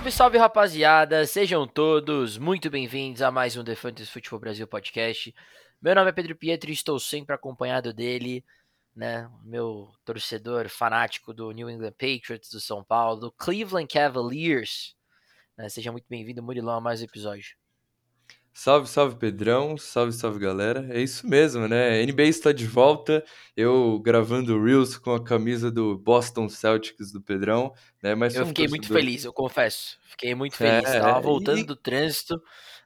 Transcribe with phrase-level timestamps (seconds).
[0.00, 5.34] Salve, salve rapaziada, sejam todos muito bem-vindos a mais um The Fantasy Futebol Brasil Podcast.
[5.78, 8.42] Meu nome é Pedro Pietro e estou sempre acompanhado dele,
[8.96, 14.96] né, meu torcedor fanático do New England Patriots, do São Paulo, do Cleveland Cavaliers.
[15.54, 17.59] Né, seja muito bem-vindo, Murilão, a mais um episódio.
[18.62, 20.86] Salve, salve Pedrão, salve, salve galera.
[20.90, 22.04] É isso mesmo, né?
[22.04, 23.24] NBA está de volta.
[23.56, 28.14] Eu gravando Reels com a camisa do Boston Celtics do Pedrão, né?
[28.14, 29.98] Mas eu fiquei muito feliz, eu confesso.
[30.10, 30.90] Fiquei muito feliz.
[30.90, 31.64] É, Tava voltando e...
[31.64, 32.38] do trânsito.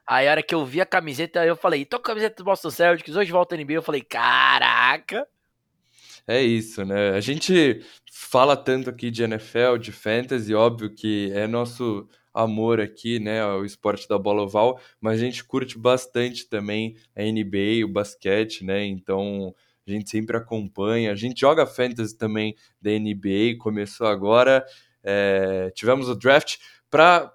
[0.07, 2.45] Aí a hora que eu vi a camiseta, eu falei, tô com a camiseta do
[2.45, 3.73] Boston Celtics, hoje volta NBA.
[3.73, 5.27] Eu falei, caraca!
[6.25, 7.09] É isso, né?
[7.09, 13.19] A gente fala tanto aqui de NFL, de fantasy, óbvio que é nosso amor aqui,
[13.19, 17.87] né, ao esporte da bola oval, mas a gente curte bastante também a NBA, o
[17.87, 18.85] basquete, né?
[18.85, 19.55] Então
[19.87, 21.11] a gente sempre acompanha.
[21.11, 24.65] A gente joga fantasy também da NBA, começou agora.
[25.03, 26.57] É, tivemos o draft
[26.89, 27.31] para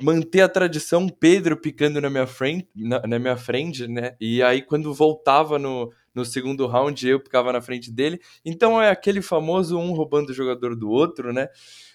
[0.00, 4.16] manter a tradição, Pedro picando na minha frente, na, na, minha frente, né?
[4.20, 8.20] E aí quando voltava no, no segundo round, eu ficava na frente dele.
[8.44, 11.48] Então é aquele famoso um roubando o jogador do outro, né?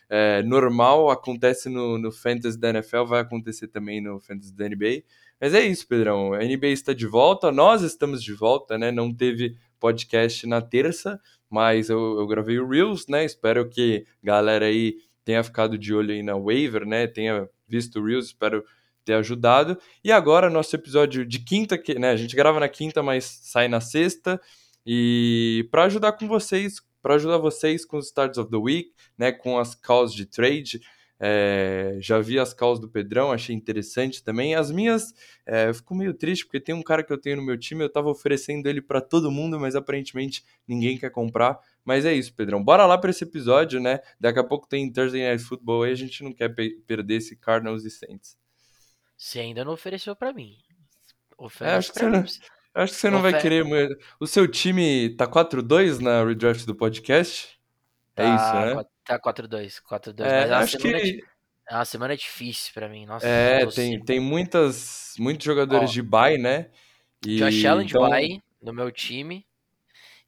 [0.10, 5.04] É, normal, acontece no, no Fantasy da NFL, vai acontecer também no Fantasy da NBA.
[5.40, 6.34] Mas é isso, Pedrão.
[6.34, 8.92] A NBA está de volta, nós estamos de volta, né?
[8.92, 13.24] Não teve podcast na terça, mas eu, eu gravei o Reels, né?
[13.24, 17.08] Espero que a galera aí tenha ficado de olho aí na waiver, né?
[17.08, 18.66] Tenha visto o Reels, espero
[19.06, 19.78] ter ajudado.
[20.04, 22.10] E agora, nosso episódio de quinta, que, né?
[22.10, 24.42] A gente grava na quinta, mas sai na sexta.
[24.86, 29.32] E para ajudar com vocês, para ajudar vocês com os Starts of the Week, né,
[29.32, 30.82] com as calls de trade.
[31.22, 34.56] É, já vi as calls do Pedrão, achei interessante também.
[34.56, 35.14] As minhas,
[35.46, 37.84] é, eu fico meio triste porque tem um cara que eu tenho no meu time,
[37.84, 41.60] eu estava oferecendo ele para todo mundo, mas aparentemente ninguém quer comprar.
[41.84, 42.64] Mas é isso, Pedrão.
[42.64, 44.00] Bora lá para esse episódio, né?
[44.20, 46.54] Daqui a pouco tem Thursday Night Football e a gente não quer
[46.88, 48.38] perder esse Cardinals e Saints.
[49.18, 50.56] Você ainda não ofereceu para mim.
[51.38, 52.26] Oferece é, acho que você não...
[52.74, 53.66] Acho que você não vai querer.
[54.20, 57.60] O seu time tá 4-2 na redraft do podcast?
[58.16, 58.86] É tá, é isso, né?
[59.06, 59.82] Tá 4-2.
[59.82, 60.26] 4-2.
[60.26, 61.24] É, mas acho que.
[61.70, 63.06] É, uma semana difícil pra mim.
[63.06, 66.70] Nossa, é, tem, tem muitas, muitos jogadores Ó, de bye, né?
[67.26, 68.04] E, Josh Allen então...
[68.04, 69.46] de bye no meu time.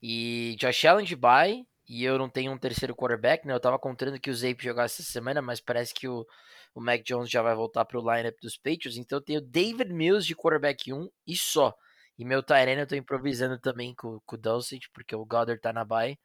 [0.01, 1.66] E Josh Allen de bye.
[1.88, 3.53] E eu não tenho um terceiro quarterback, né?
[3.53, 6.25] Eu tava contando que o Zape jogasse essa semana, mas parece que o,
[6.74, 8.97] o Mac Jones já vai voltar pro lineup dos Patriots.
[8.97, 11.75] Então eu tenho David Mills de quarterback 1 e só.
[12.21, 15.73] E meu Tyrene eu tô improvisando também com, com o Dulcich, porque o Goddard tá
[15.73, 16.19] na bye.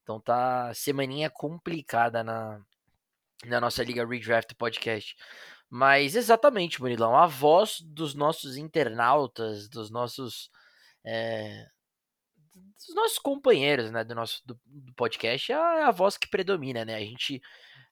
[0.00, 2.60] Então tá semaninha complicada na,
[3.46, 5.16] na nossa Liga Redraft Podcast.
[5.68, 10.48] Mas exatamente, Murilão, a voz dos nossos internautas, dos nossos
[11.04, 11.66] é,
[12.54, 16.28] dos nossos companheiros, né, do nosso do, do podcast é a, é a, voz que
[16.28, 16.94] predomina, né?
[16.94, 17.42] A gente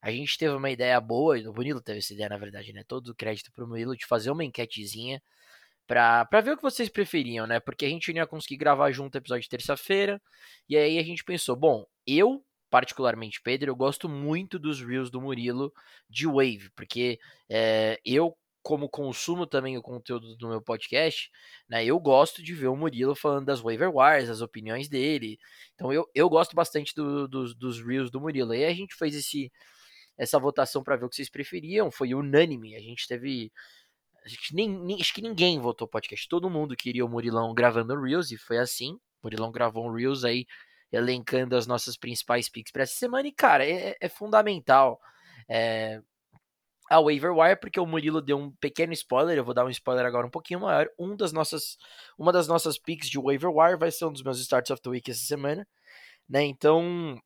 [0.01, 2.85] a gente teve uma ideia boa, o Murilo teve essa ideia na verdade, né?
[2.87, 5.21] Todo o crédito pro Murilo de fazer uma enquetezinha
[5.91, 7.59] pra, pra ver o que vocês preferiam, né?
[7.59, 10.23] Porque a gente não ia conseguir gravar junto o episódio de terça-feira.
[10.69, 15.21] E aí a gente pensou, bom, eu, particularmente, Pedro, eu gosto muito dos Reels do
[15.21, 15.73] Murilo
[16.09, 17.19] de Wave, porque
[17.51, 21.29] é, eu, como consumo também o conteúdo do meu podcast,
[21.69, 21.85] né?
[21.85, 25.39] Eu gosto de ver o Murilo falando das waiver wires, as opiniões dele.
[25.75, 28.55] Então eu, eu gosto bastante do, do, dos Reels do Murilo.
[28.55, 29.51] E a gente fez esse,
[30.17, 31.91] essa votação para ver o que vocês preferiam.
[31.91, 32.77] Foi unânime.
[32.77, 33.51] A gente teve
[34.25, 36.29] Acho que, nem, nem, acho que ninguém votou podcast.
[36.29, 38.95] Todo mundo queria o Murilão gravando Reels e foi assim.
[38.95, 40.47] O Murilão gravou um Reels aí,
[40.93, 43.27] elencando as nossas principais picks para essa semana.
[43.29, 45.01] E, cara, é, é fundamental
[45.49, 46.01] é,
[46.91, 49.39] a waiver wire, porque o Murilo deu um pequeno spoiler.
[49.39, 50.89] Eu vou dar um spoiler agora um pouquinho maior.
[50.99, 51.77] Um das nossas,
[52.19, 54.91] uma das nossas picks de waiver wire vai ser um dos meus starts of the
[54.91, 55.67] week essa semana.
[56.29, 56.45] Né?
[56.45, 57.17] Então,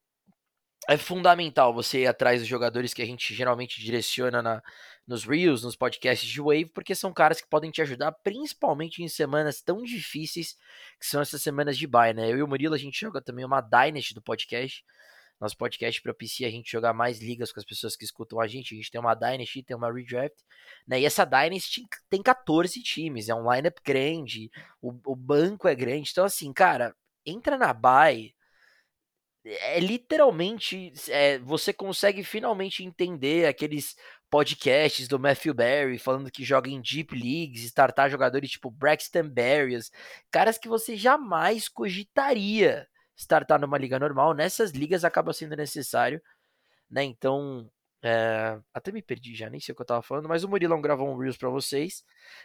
[0.89, 4.63] é fundamental você ir atrás dos jogadores que a gente geralmente direciona na,
[5.07, 9.09] nos Reels, nos podcasts de Wave, porque são caras que podem te ajudar, principalmente em
[9.09, 10.57] semanas tão difíceis
[10.99, 12.31] que são essas semanas de bye, né?
[12.31, 14.85] Eu e o Murilo, a gente joga também uma Dynasty do podcast.
[15.41, 18.75] Nosso podcast propicia a gente jogar mais ligas com as pessoas que escutam a gente.
[18.75, 20.37] A gente tem uma Dynasty, tem uma Redraft,
[20.87, 21.01] né?
[21.01, 26.11] E essa Dynasty tem 14 times, é um lineup grande, o, o banco é grande.
[26.13, 26.95] Então, assim, cara,
[27.27, 28.34] entra na bye
[29.45, 33.95] é literalmente é, você consegue finalmente entender aqueles
[34.31, 39.91] podcasts do Matthew Barry falando que joga em Deep Leagues, startar jogadores tipo Braxton Berrios,
[40.31, 44.35] caras que você jamais cogitaria startar numa liga normal.
[44.35, 46.21] Nessas ligas acaba sendo necessário,
[46.91, 47.05] né?
[47.05, 47.71] Então,
[48.03, 50.81] é, até me perdi já, nem sei o que eu tava falando, mas o Murilão
[50.81, 52.05] gravou um Reels para vocês,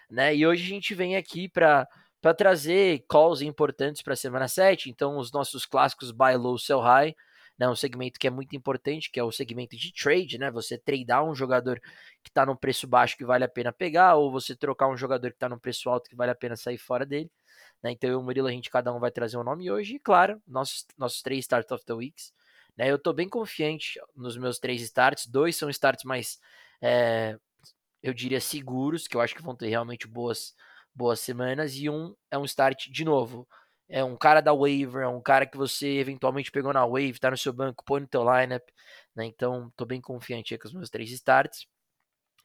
[0.10, 0.36] né?
[0.36, 1.88] E hoje a gente vem aqui para
[2.22, 4.90] para trazer calls importantes para a semana 7.
[4.90, 7.16] Então, os nossos clássicos buy low, sell high.
[7.58, 7.68] né?
[7.70, 10.52] Um segmento que é muito importante, que é o segmento de trade, né?
[10.52, 11.80] Você tradear um jogador
[12.24, 15.30] que está num preço baixo que vale a pena pegar, ou você trocar um jogador
[15.32, 17.32] que está num preço alto que vale a pena sair fora dele.
[17.82, 17.92] Né?
[17.92, 20.00] Então eu e o Murilo, a gente cada um vai trazer um nome hoje, e
[20.00, 22.34] claro, nossos, nossos três Start of the Weeks.
[22.78, 22.90] Né?
[22.90, 26.40] Eu estou bem confiante nos meus três starts, dois são starts mais,
[26.82, 27.38] é,
[28.02, 30.56] eu diria, seguros, que eu acho que vão ter realmente boas,
[31.00, 33.48] boas semanas, e um é um start, de novo,
[33.90, 37.32] é um cara da waiver, é um cara que você eventualmente pegou na wave, tá
[37.32, 38.64] no seu banco, põe no teu lineup,
[39.16, 39.26] né?
[39.26, 41.66] Então, tô bem confiante aí com os meus três starts.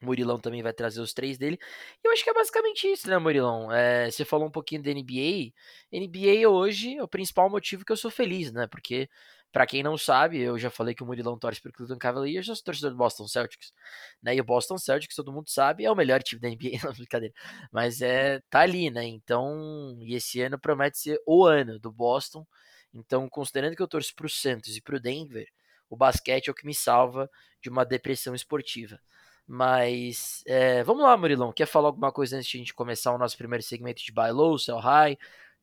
[0.02, 1.58] Murilão também vai trazer os três dele.
[2.02, 3.72] E eu acho que é basicamente isso, né, Murilão?
[3.72, 5.52] É, você falou um pouquinho da NBA.
[5.92, 8.66] NBA hoje é o principal motivo que eu sou feliz, né?
[8.66, 9.08] Porque,
[9.54, 12.56] para quem não sabe, eu já falei que o Murilão torce pro Cleveland Cavaliers, eu
[12.56, 13.72] sou torcedor do Boston Celtics.
[14.20, 14.34] Né?
[14.34, 17.32] E o Boston Celtics, todo mundo sabe, é o melhor time da NBA, não, brincadeira.
[17.70, 19.04] Mas é, tá ali, né?
[19.04, 22.44] Então, e esse ano promete ser o ano do Boston.
[22.92, 25.46] Então, considerando que eu torço pro Santos e pro Denver,
[25.88, 27.30] o basquete é o que me salva
[27.62, 28.98] de uma depressão esportiva.
[29.46, 31.52] Mas é, vamos lá, Murilão.
[31.52, 34.32] Quer falar alguma coisa antes de a gente começar o nosso primeiro segmento de Buy
[34.32, 35.16] Low, Sell High?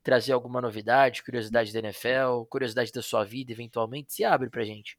[0.03, 4.13] Trazer alguma novidade, curiosidade da NFL, curiosidade da sua vida, eventualmente?
[4.13, 4.97] Se abre pra gente.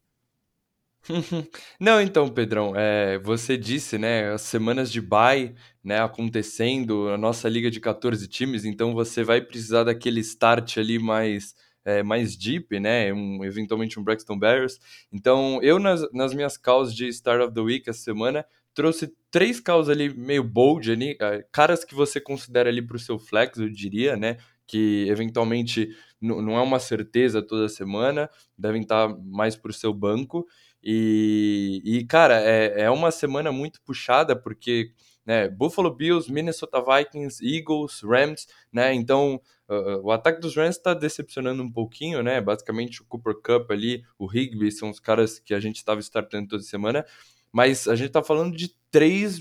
[1.79, 5.53] Não, então, Pedrão, é, você disse, né, as semanas de bye,
[5.83, 10.97] né, acontecendo, a nossa liga de 14 times, então você vai precisar daquele start ali
[10.97, 11.55] mais
[11.85, 13.11] é, mais deep, né?
[13.13, 14.79] Um, eventualmente um Braxton Barriers.
[15.11, 19.59] Então, eu nas, nas minhas calls de Start of the Week essa semana, trouxe três
[19.59, 21.17] causas ali meio bold ali,
[21.51, 24.37] caras que você considera ali para o seu flex, eu diria, né?
[24.67, 25.89] Que eventualmente
[26.21, 30.47] não é uma certeza toda semana, devem estar tá mais para o seu banco.
[30.81, 34.91] E, e cara, é, é uma semana muito puxada, porque
[35.25, 38.93] né, Buffalo Bills, Minnesota Vikings, Eagles, Rams, né?
[38.93, 39.39] Então
[39.69, 42.41] uh, o ataque dos Rams está decepcionando um pouquinho, né?
[42.41, 46.49] Basicamente o Cooper Cup ali, o Higby são os caras que a gente estava startando
[46.49, 47.05] toda semana
[47.53, 49.39] mas a gente tá falando de três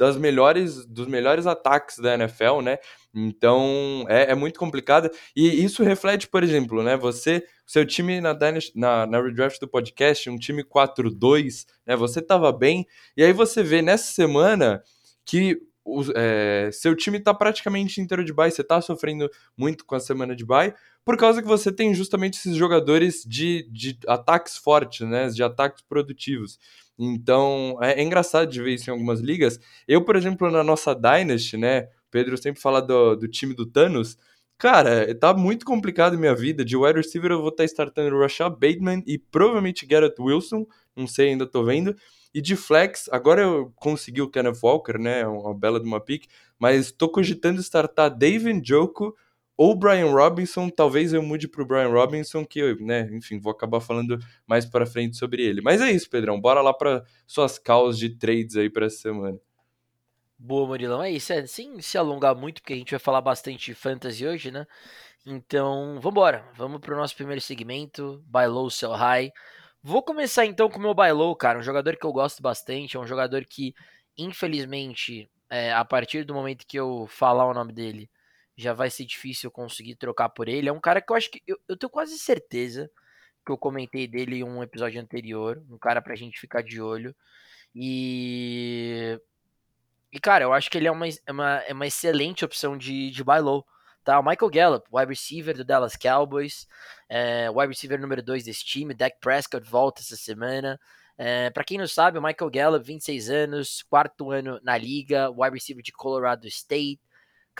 [0.00, 2.78] das melhores dos melhores ataques da NFL, né?
[3.14, 6.96] Então é, é, muito complicado e isso reflete, por exemplo, né?
[6.96, 8.34] Você, seu time na,
[8.74, 11.94] na, na redraft do podcast, um time 4-2, né?
[11.96, 14.82] Você tava bem e aí você vê nessa semana
[15.22, 19.94] que o, é, seu time tá praticamente inteiro de bye, você tá sofrendo muito com
[19.94, 20.72] a semana de bye,
[21.04, 25.28] por causa que você tem justamente esses jogadores de, de ataques fortes, né?
[25.28, 26.58] De ataques produtivos.
[27.00, 29.58] Então, é, é, engraçado de ver isso em algumas ligas.
[29.88, 31.88] Eu, por exemplo, na nossa Dynasty, né?
[32.10, 34.18] Pedro sempre fala do, do time do Thanos.
[34.58, 36.62] Cara, tá muito complicado minha vida.
[36.62, 40.66] De wide receiver eu vou estar tá startando Rashad Bateman e provavelmente Garrett Wilson.
[40.94, 41.96] Não sei, ainda tô vendo.
[42.34, 45.26] E de flex, agora eu consegui o Kenneth Walker, né?
[45.26, 46.26] Uma bela de uma pick.
[46.58, 49.16] Mas tô cogitando startar David Joko
[49.62, 53.52] ou Brian Robinson, talvez eu mude para o Brian Robinson, que eu, né, enfim, vou
[53.52, 55.60] acabar falando mais para frente sobre ele.
[55.60, 59.38] Mas é isso, Pedrão, bora lá para suas causas de trades aí para essa semana.
[60.38, 63.66] Boa, Murilão, é isso, é, sem se alongar muito, porque a gente vai falar bastante
[63.66, 64.66] de fantasy hoje, né?
[65.26, 69.30] Então, vamos embora, vamos para o nosse primeiro segmento, Buy Low, Sell High.
[69.82, 72.96] Vou começar então com o meu Buy Low, cara, um jogador que eu gosto bastante,
[72.96, 73.74] é um jogador que,
[74.16, 78.08] infelizmente, é, a partir do momento que eu falar o nome dele,
[78.60, 80.68] já vai ser difícil conseguir trocar por ele.
[80.68, 82.90] É um cara que eu acho que eu, eu tenho quase certeza
[83.44, 87.14] que eu comentei dele em um episódio anterior, um cara pra gente ficar de olho.
[87.74, 89.18] E
[90.12, 93.10] e cara, eu acho que ele é uma, é uma, é uma excelente opção de,
[93.10, 93.64] de buy low.
[94.02, 96.66] Tá, o Michael Gallup, wide receiver do Dallas Cowboys,
[97.08, 100.80] é, wide receiver número 2 desse time, Dak Prescott volta essa semana.
[101.18, 105.54] É, para quem não sabe, o Michael Gallup, 26 anos, quarto ano na liga, wide
[105.54, 107.00] receiver de Colorado State,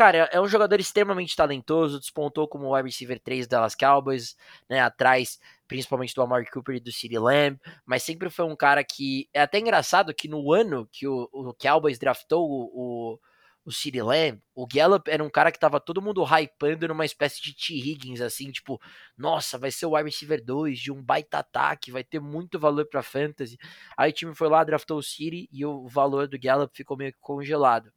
[0.00, 4.35] Cara, é um jogador extremamente talentoso, despontou como wide receiver 3 Dallas Cowboys,
[4.66, 5.38] né, atrás
[5.69, 9.42] principalmente do Amari Cooper e do CeeDee Lamb, mas sempre foi um cara que é
[9.42, 13.21] até engraçado que no ano que o, o Cowboys draftou o, o,
[13.62, 17.42] o CeeDee Lamb, o Gallup era um cara que tava todo mundo hypando numa espécie
[17.42, 17.75] de T.
[17.75, 18.80] Higgins, assim, tipo,
[19.19, 22.87] nossa, vai ser o wide receiver 2 de um baita ataque, vai ter muito valor
[22.87, 23.59] para fantasy.
[23.99, 27.12] Aí o time foi lá, draftou o City e o valor do Gallup ficou meio
[27.12, 27.92] que congelado.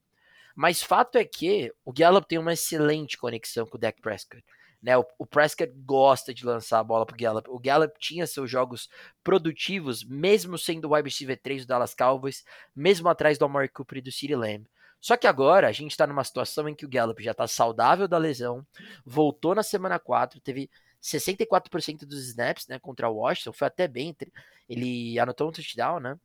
[0.56, 4.44] Mas fato é que o Gallup tem uma excelente conexão com o Dak Prescott.
[4.82, 7.50] Né, o, o, Prescott gosta de lançar a bola pro Gallup.
[7.50, 8.90] O Gallup tinha seus jogos
[9.24, 12.44] produtivos, mesmo sendo o wide receiver 3 do Dallas Cowboys,
[12.76, 14.68] mesmo atrás do Amari Cooper e do CeeDee Lamb.
[15.00, 18.08] Só que agora a gente está numa situação em que o Gallup já está saudável
[18.08, 18.66] da lesão,
[19.06, 20.70] voltou na semana 4, teve
[21.02, 24.16] 64% dos snaps né, contra o Washington, foi até bem,
[24.68, 26.18] ele anotou um touchdown, né?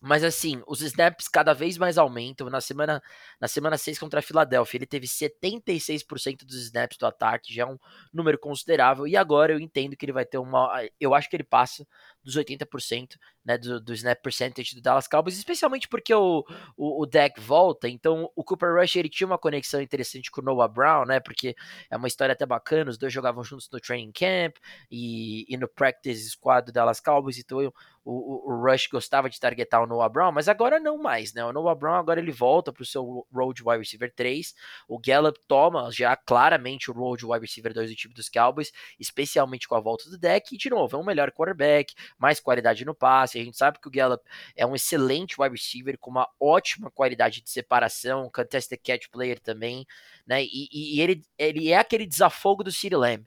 [0.00, 2.50] Mas assim, os snaps cada vez mais aumentam.
[2.50, 3.02] Na semana,
[3.40, 7.66] na semana 6 contra a Filadélfia, ele teve 76% dos snaps do ataque, já é
[7.66, 7.78] um
[8.12, 9.06] número considerável.
[9.06, 10.70] E agora eu entendo que ele vai ter uma.
[11.00, 11.86] Eu acho que ele passa
[12.22, 16.44] dos 80% né, do, do snap percentage do Dallas Cowboys, especialmente porque o,
[16.76, 17.88] o, o deck volta.
[17.88, 21.20] Então o Cooper Rush ele tinha uma conexão interessante com o Noah Brown, né?
[21.20, 21.54] Porque
[21.88, 22.90] é uma história até bacana.
[22.90, 24.56] Os dois jogavam juntos no training camp
[24.90, 27.38] e, e no practice squad do Dallas Cowboys.
[27.38, 27.72] Então eu,
[28.08, 31.44] o, o, Rush gostava de targetar o Noah Brown, mas agora não mais, né?
[31.44, 34.54] O Noah Brown agora ele volta para o seu role de wide receiver 3.
[34.86, 38.70] O Gallup toma já claramente o role de wide receiver 2 do time dos Cowboys,
[39.00, 40.54] especialmente com a volta do deck.
[40.54, 43.40] E de novo, é um melhor quarterback, mais qualidade no passe.
[43.40, 44.22] A gente sabe que o Gallup
[44.54, 49.84] é um excelente wide receiver com uma ótima qualidade de separação, contested catch player também,
[50.24, 50.44] né?
[50.44, 53.26] E, e ele, ele é aquele desafogo do City Lamb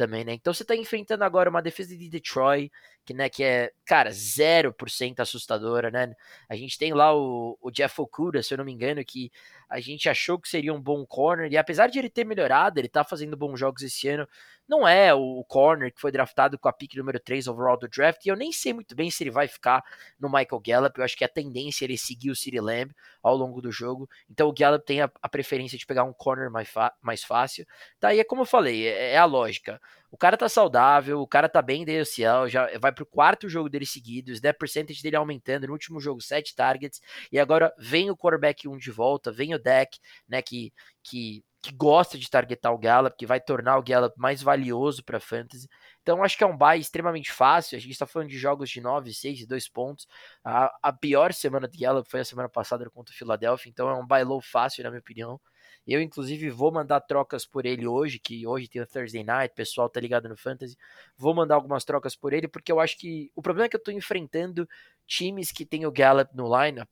[0.00, 0.32] também, né?
[0.32, 2.72] Então você tá enfrentando agora uma defesa de Detroit
[3.10, 6.14] que, né, que é, cara, 0% assustadora, né?
[6.48, 9.32] A gente tem lá o, o Jeff Okuda, se eu não me engano, que
[9.68, 12.88] a gente achou que seria um bom corner, e apesar de ele ter melhorado, ele
[12.88, 14.28] tá fazendo bons jogos esse ano,
[14.68, 18.24] não é o corner que foi draftado com a pick número 3 overall do draft,
[18.24, 19.82] e eu nem sei muito bem se ele vai ficar
[20.18, 23.36] no Michael Gallup, eu acho que a tendência é ele seguir o City Lamb ao
[23.36, 26.72] longo do jogo, então o Gallup tem a, a preferência de pegar um corner mais,
[27.02, 27.66] mais fácil,
[27.98, 31.26] tá, e é como eu falei, é, é a lógica, o cara tá saudável, o
[31.26, 35.02] cara tá bem da UCL, já vai pro quarto jogo dele seguido, o snap percentage
[35.02, 37.00] dele aumentando, no último jogo 7 targets,
[37.30, 39.98] e agora vem o quarterback 1 de volta, vem o deck,
[40.28, 44.42] né, que, que, que gosta de targetar o Gallup, que vai tornar o Gallup mais
[44.42, 45.68] valioso para fantasy.
[46.02, 47.76] Então acho que é um buy extremamente fácil.
[47.76, 50.06] A gente está falando de jogos de 9, 6 e 2 pontos.
[50.42, 53.94] A, a pior semana de Gallup foi a semana passada contra o Philadelphia, então é
[53.94, 55.40] um buy low fácil, na minha opinião.
[55.86, 59.56] Eu, inclusive, vou mandar trocas por ele hoje, que hoje tem o Thursday Night, o
[59.56, 60.76] pessoal tá ligado no Fantasy.
[61.16, 63.82] Vou mandar algumas trocas por ele, porque eu acho que o problema é que eu
[63.82, 64.68] tô enfrentando
[65.06, 66.88] times que tem o Gallup no lineup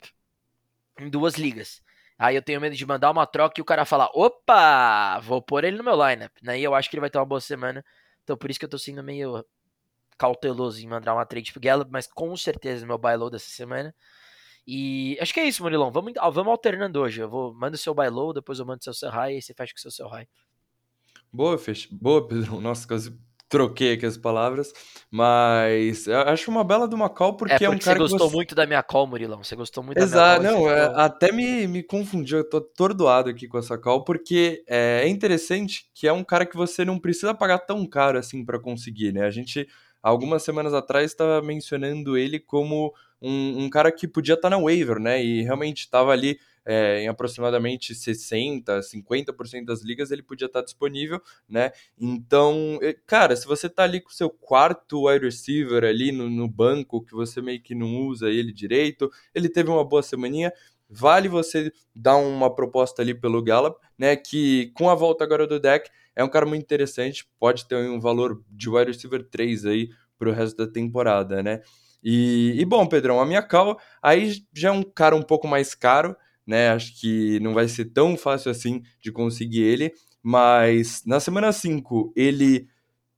[0.99, 1.81] em duas ligas.
[2.17, 5.63] Aí eu tenho medo de mandar uma troca e o cara falar: opa, vou pôr
[5.63, 6.33] ele no meu lineup.
[6.43, 6.59] Né?
[6.59, 7.83] E eu acho que ele vai ter uma boa semana.
[8.23, 9.45] Então por isso que eu tô sendo meio
[10.17, 13.95] cauteloso em mandar uma trade pro Gallup, mas com certeza meu buy low dessa semana.
[14.71, 15.91] E acho que é isso, Murilão.
[15.91, 17.21] Vamos, vamos alternando hoje.
[17.21, 19.41] Eu vou manda o seu buy low, depois eu mando o seu sell high e
[19.41, 20.27] você fecha com o seu sell high.
[21.33, 21.87] Boa, fech...
[21.91, 22.61] Boa, Pedro.
[22.61, 23.17] Nossa, quase
[23.49, 24.71] troquei aqui as palavras,
[25.09, 28.11] mas eu acho uma bela de uma call porque é, porque é um cara você
[28.11, 28.35] gostou você...
[28.35, 29.43] muito da minha call, Murilão.
[29.43, 30.71] Você gostou muito Exato, da minha call.
[30.71, 34.63] Exato, não, é, até me, me confundiu, eu tô atordoado aqui com essa call, porque
[34.67, 38.45] é, é interessante que é um cara que você não precisa pagar tão caro assim
[38.45, 39.25] para conseguir, né?
[39.25, 39.67] A gente
[40.01, 44.61] algumas semanas atrás estava mencionando ele como um, um, cara que podia estar tá na
[44.61, 45.23] waiver, né?
[45.23, 50.65] E realmente estava ali é, em aproximadamente 60, 50% das ligas ele podia estar tá
[50.65, 51.71] disponível, né?
[51.97, 56.47] Então, cara, se você tá ali com o seu quarto wide receiver ali no, no
[56.47, 60.53] banco, que você meio que não usa ele direito, ele teve uma boa semaninha,
[60.89, 64.15] vale você dar uma proposta ali pelo Gallup, né?
[64.15, 67.99] Que com a volta agora do deck é um cara muito interessante, pode ter um
[67.99, 71.61] valor de wide receiver 3 aí pro resto da temporada, né?
[72.03, 75.75] E, e bom, Pedrão, a minha cal aí já é um cara um pouco mais
[75.75, 76.15] caro,
[76.45, 76.69] né?
[76.69, 82.13] Acho que não vai ser tão fácil assim de conseguir ele, mas na semana 5
[82.15, 82.67] ele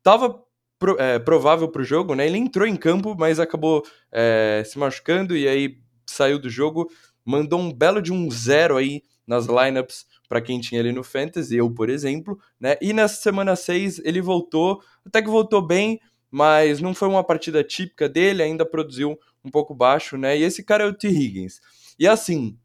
[0.03, 0.43] tava
[0.79, 2.25] pro, é, provável para o jogo, né?
[2.25, 6.89] Ele entrou em campo, mas acabou é, se machucando e aí saiu do jogo,
[7.23, 11.55] mandou um belo de um zero aí nas lineups para quem tinha ali no Fantasy,
[11.55, 12.77] eu, por exemplo, né?
[12.81, 15.99] E nessa semana 6 ele voltou, até que voltou bem,
[16.31, 20.37] mas não foi uma partida típica dele, ainda produziu um pouco baixo, né?
[20.37, 21.09] E esse cara é o T.
[21.09, 21.59] Higgins.
[21.99, 22.57] E assim,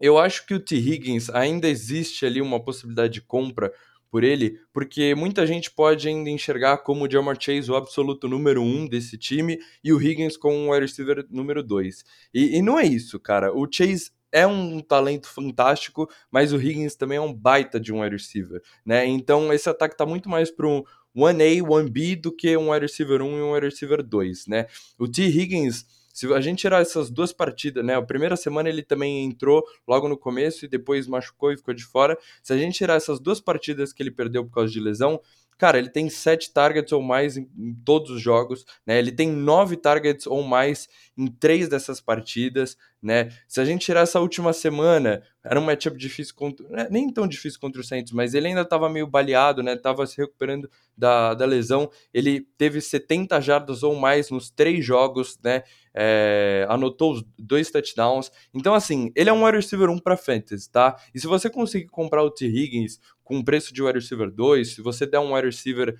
[0.00, 0.76] eu acho que o T.
[0.76, 3.72] Higgins ainda existe ali uma possibilidade de compra
[4.10, 8.60] por ele, porque muita gente pode ainda enxergar como o Jamar Chase o absoluto número
[8.60, 12.04] um desse time e o Higgins como o wide receiver número dois.
[12.32, 13.54] E, e não é isso, cara.
[13.54, 18.02] O Chase é um talento fantástico, mas o Higgins também é um baita de um
[18.02, 19.06] wide receiver, né?
[19.06, 20.82] Então esse ataque tá muito mais para um
[21.16, 24.66] 1A, 1B do que um wide receiver 1 e um wide receiver 2, né?
[24.98, 25.22] O T.
[25.22, 27.94] Higgins, se a gente tirar essas duas partidas, né?
[27.94, 31.84] A primeira semana ele também entrou logo no começo e depois machucou e ficou de
[31.84, 32.16] fora.
[32.42, 35.20] Se a gente tirar essas duas partidas que ele perdeu por causa de lesão,
[35.56, 38.98] cara, ele tem sete targets ou mais em, em, todos os jogos, né?
[38.98, 43.30] Ele tem nove targets ou mais em três dessas partidas, né?
[43.48, 46.68] Se a gente tirar essa última semana, era um matchup difícil contra.
[46.68, 49.74] Né, nem tão difícil contra o Saints, mas ele ainda estava meio baleado, né?
[49.76, 51.90] Tava se recuperando da, da lesão.
[52.14, 55.64] Ele teve 70 jardas ou mais nos três jogos, né?
[55.94, 58.30] É, anotou os dois touchdowns.
[58.54, 60.96] Então, assim, ele é um wide receiver 1 para fantasy, tá?
[61.12, 62.46] E se você conseguir comprar o T.
[62.46, 65.98] Higgins com preço de wide receiver 2, se você der um wide receiver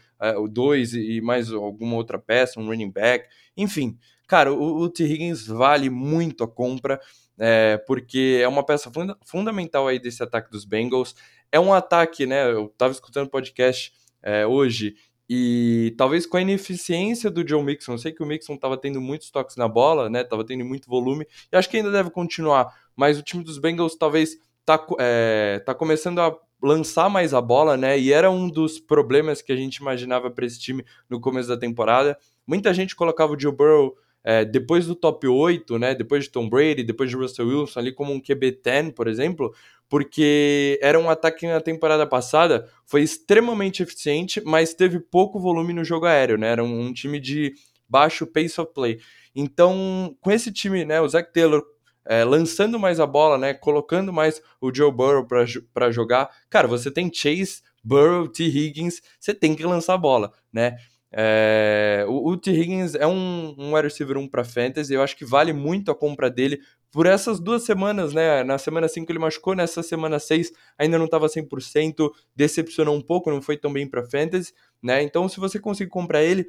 [0.51, 5.05] 2 uh, e mais alguma outra peça, um running back, enfim, cara, o, o T.
[5.05, 7.01] Higgins vale muito a compra
[7.39, 11.15] é, porque é uma peça funda fundamental aí desse ataque dos Bengals.
[11.51, 12.51] É um ataque, né?
[12.51, 14.95] Eu estava escutando podcast é, hoje
[15.29, 19.01] e talvez com a ineficiência do Joe Mixon, eu sei que o Mixon estava tendo
[19.01, 20.25] muitos toques na bola, né?
[20.25, 23.97] Tava tendo muito volume e acho que ainda deve continuar, mas o time dos Bengals
[23.97, 27.99] talvez tá, é, tá começando a lançar mais a bola, né?
[27.99, 31.57] E era um dos problemas que a gente imaginava para esse time no começo da
[31.57, 32.19] temporada.
[32.47, 36.49] Muita gente colocava o Joe Burrow é, depois do top 8, né, depois de Tom
[36.49, 39.55] Brady, depois de Russell Wilson, ali como um QB10, por exemplo,
[39.89, 45.73] porque era um ataque que na temporada passada foi extremamente eficiente, mas teve pouco volume
[45.73, 47.53] no jogo aéreo, né, era um, um time de
[47.89, 49.01] baixo pace of play.
[49.35, 51.63] Então, com esse time, né, o Zach Taylor
[52.05, 56.91] é, lançando mais a bola, né, colocando mais o Joe Burrow para jogar, cara, você
[56.91, 58.45] tem Chase, Burrow, T.
[58.45, 60.77] Higgins, você tem que lançar a bola, né?
[61.15, 62.51] É, o, o T.
[62.51, 65.95] Higgins é um, um wide receiver 1 para fantasy, eu acho que vale muito a
[65.95, 68.43] compra dele por essas duas semanas, né?
[68.45, 73.31] Na semana 5 ele machucou, nessa semana 6 ainda não estava 100%, decepcionou um pouco,
[73.31, 74.53] não foi tão bem para fantasy,
[74.83, 75.03] né?
[75.03, 76.47] Então, se você conseguir comprar ele,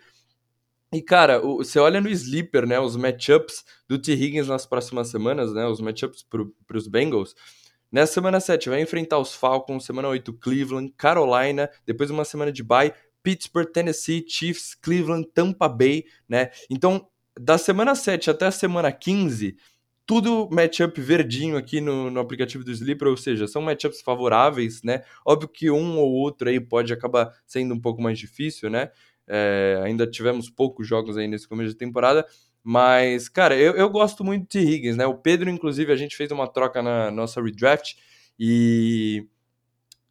[0.93, 2.79] e cara, você olha no Sleeper, né?
[2.79, 4.13] Os matchups do T.
[4.13, 5.65] Higgins nas próximas semanas, né?
[5.65, 7.34] Os matchups para os Bengals.
[7.91, 12.63] Nessa semana 7 vai enfrentar os Falcons, semana 8 Cleveland, Carolina, depois uma semana de
[12.63, 12.93] bye,
[13.24, 16.51] Pittsburgh, Tennessee, Chiefs, Cleveland, Tampa Bay, né?
[16.70, 17.08] Então,
[17.39, 19.56] da semana 7 até a semana 15,
[20.06, 25.03] tudo matchup verdinho aqui no, no aplicativo do Sleeper, ou seja, são matchups favoráveis, né?
[25.25, 28.92] Óbvio que um ou outro aí pode acabar sendo um pouco mais difícil, né?
[29.25, 32.25] É, ainda tivemos poucos jogos aí nesse começo de temporada,
[32.62, 35.06] mas, cara, eu, eu gosto muito de Higgins, né?
[35.06, 37.96] O Pedro, inclusive, a gente fez uma troca na nossa redraft
[38.38, 39.27] e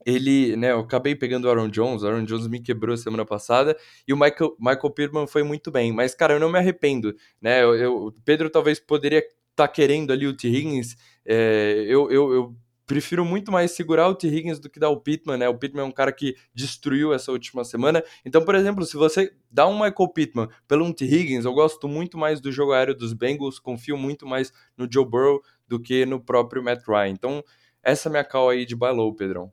[0.06, 3.76] ele, né, eu acabei pegando o Aaron Jones, o Aaron Jones me quebrou semana passada,
[4.06, 7.62] e o Michael, Michael Pittman foi muito bem, mas, cara, eu não me arrependo, né,
[7.62, 10.48] eu, eu Pedro talvez poderia estar tá querendo ali o T.
[10.48, 14.26] Higgins, é, eu, eu, eu, prefiro muito mais segurar o T.
[14.26, 17.30] Higgins do que dar o Pittman, né, o Pittman é um cara que destruiu essa
[17.30, 21.04] última semana, então, por exemplo, se você dá um Michael Pittman pelo um T.
[21.04, 25.06] Higgins, eu gosto muito mais do jogo aéreo dos Bengals, confio muito mais no Joe
[25.06, 27.44] Burrow do que no próprio Matt Ryan, então,
[27.82, 29.52] essa é minha call aí de buy low, Pedrão.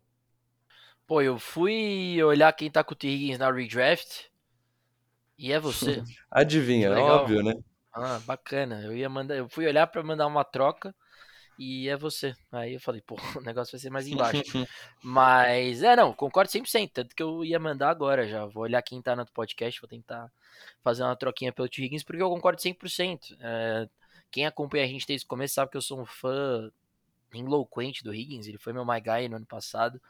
[1.10, 3.08] Pô, eu fui olhar quem tá com o T.
[3.08, 4.26] Higgins na redraft
[5.36, 6.04] e é você.
[6.30, 7.56] Adivinha, é óbvio, né?
[7.92, 8.84] Ah, bacana.
[8.84, 10.94] Eu ia mandar, eu fui olhar para mandar uma troca
[11.58, 12.36] e é você.
[12.52, 14.44] Aí eu falei, pô, o negócio vai ser mais embaixo.
[15.02, 16.92] Mas, é, não, concordo 100%.
[16.94, 18.46] Tanto que eu ia mandar agora já.
[18.46, 20.32] Vou olhar quem tá no podcast, vou tentar
[20.84, 21.84] fazer uma troquinha pelo T.
[21.84, 23.36] Higgins, porque eu concordo 100%.
[23.42, 23.90] É,
[24.30, 26.70] quem acompanha a gente desde o começo sabe que eu sou um fã
[27.38, 28.48] enlouquente do Higgins.
[28.48, 30.02] Ele foi meu my guy no ano passado.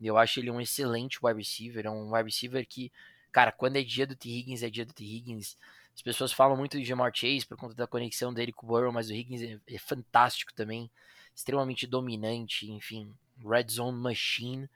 [0.00, 1.86] Eu acho ele um excelente wide receiver.
[1.86, 2.92] É um wide receiver que,
[3.32, 4.28] cara, quando é dia do T.
[4.28, 5.04] Higgins, é dia do T.
[5.04, 5.56] Higgins.
[5.94, 8.92] As pessoas falam muito de Jamar Chase por conta da conexão dele com o Burrow,
[8.92, 10.90] mas o Higgins é, é fantástico também.
[11.34, 13.12] Extremamente dominante, enfim.
[13.44, 14.68] Red Zone Machine,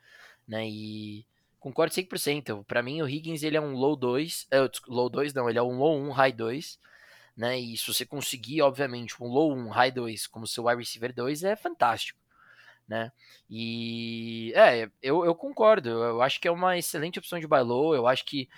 [0.46, 0.68] né?
[0.68, 1.26] E
[1.58, 2.64] concordo 100%.
[2.64, 4.46] Para mim, o Higgins ele é um low 2.
[4.50, 6.78] É, low 2 não, ele é um low 1, high 2.
[7.38, 7.58] Né?
[7.58, 11.44] E se você conseguir, obviamente, um low 1, high 2 como seu wide receiver 2,
[11.44, 12.18] é fantástico
[12.88, 13.12] né?
[13.50, 15.90] E é, eu, eu concordo.
[15.90, 17.94] Eu acho que é uma excelente opção de buy low.
[17.94, 18.48] Eu acho que,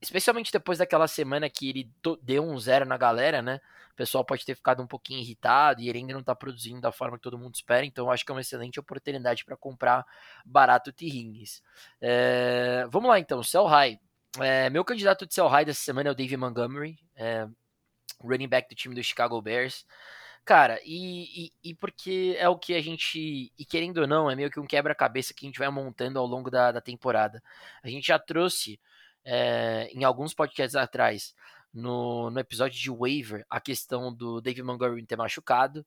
[0.00, 1.90] especialmente depois daquela semana que ele
[2.22, 3.60] deu um zero na galera, né?
[3.92, 6.92] O pessoal pode ter ficado um pouquinho irritado e ele ainda não tá produzindo da
[6.92, 7.84] forma que todo mundo espera.
[7.86, 10.04] Então eu acho que é uma excelente oportunidade para comprar
[10.44, 11.62] barato T-Rings.
[12.00, 13.98] É, vamos lá então, sell high.
[14.40, 17.48] É, meu candidato de sell high dessa semana é o David Montgomery, é,
[18.22, 19.84] running back do time do Chicago Bears.
[20.44, 23.52] Cara, e, e, e, porque é o que a gente.
[23.58, 26.26] E querendo ou não, é meio que um quebra-cabeça que a gente vai montando ao
[26.26, 27.42] longo da, da temporada.
[27.82, 28.80] A gente já trouxe
[29.24, 31.34] é, em alguns podcasts atrás,
[31.72, 35.84] no, no episódio de waiver, a questão do David Montgomery ter machucado,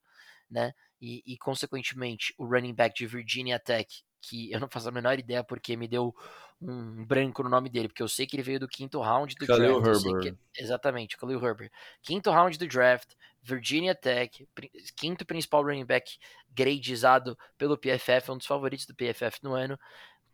[0.48, 0.72] né?
[1.02, 5.18] E, e, consequentemente, o running back de Virginia Tech, que eu não faço a menor
[5.18, 6.14] ideia porque me deu
[6.60, 9.44] um branco no nome dele, porque eu sei que ele veio do quinto round do
[9.44, 10.04] Khalil draft.
[10.04, 10.22] Herbert.
[10.22, 11.72] Que, exatamente, Khalil Herbert.
[12.02, 14.46] Quinto round do draft, Virginia Tech,
[14.94, 16.16] quinto principal running back
[16.54, 19.76] gradeizado pelo PFF, um dos favoritos do PFF no ano.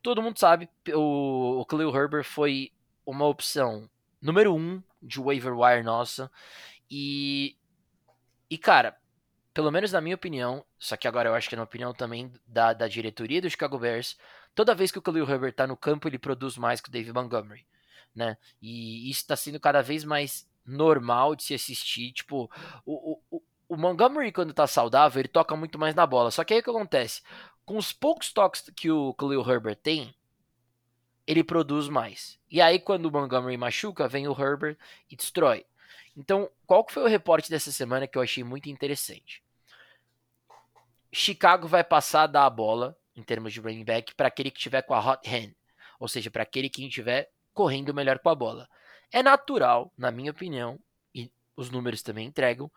[0.03, 2.73] Todo mundo sabe, o, o Khalil Herbert foi
[3.07, 3.89] uma opção
[4.21, 6.31] número um de waiver wire nossa.
[6.91, 7.57] E,
[8.51, 8.99] e cara,
[9.59, 12.33] pelo menos na minha opinião, só que agora eu acho que é na opinião também
[12.47, 14.17] da, da diretoria do Chicago Bears,
[14.55, 17.13] toda vez que o Khalil Herbert tá no campo, ele produz mais que o David
[17.13, 17.67] Montgomery,
[18.15, 18.39] né?
[18.63, 22.13] E isso está sendo cada vez mais normal de se assistir.
[22.13, 22.49] Tipo,
[22.87, 26.31] o, o, o Montgomery, quando tá saudável, ele toca muito mais na bola.
[26.31, 27.21] Só que aí o que acontece?
[27.67, 30.15] Com os poucos toques que o Khalil Herbert tem,
[31.27, 32.39] ele produz mais.
[32.49, 34.77] E aí, quando o Montgomery machuca, vem o Herbert
[35.11, 35.67] e destrói.
[36.17, 39.43] Então, qual que foi o reporte dessa semana que eu achei muito interessante?
[41.19, 44.61] Chicago vai passar a dar a bola, em termos de running back, para aquele que
[44.61, 45.53] tiver com a hot hand.
[45.99, 48.69] Ou seja, para aquele que estiver correndo melhor com a bola.
[49.11, 50.79] É natural, na minha opinião,
[51.13, 52.71] e os números também entregam,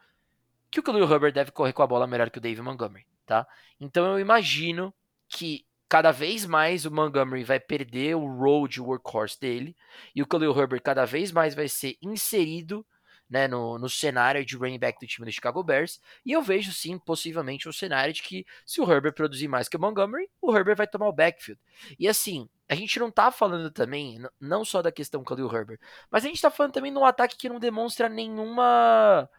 [0.72, 3.46] que o Khalil Herbert deve correr com a bola melhor que o David Montgomery, tá?
[3.80, 4.92] Então eu imagino
[5.28, 9.76] que cada vez mais o Montgomery vai perder o role de workhorse dele
[10.16, 12.86] e o Khalil Herbert cada vez mais vai ser inserido
[13.32, 16.02] né, no, no cenário de running back do time do Chicago Bears.
[16.26, 19.78] E eu vejo sim, possivelmente, um cenário de que se o Herbert produzir mais que
[19.78, 21.60] o Montgomery, o Herbert vai tomar o backfield.
[21.98, 25.80] E assim, a gente não tá falando também, não só da questão Khalil Herbert,
[26.12, 29.30] mas a gente tá falando também de um ataque que não demonstra nenhuma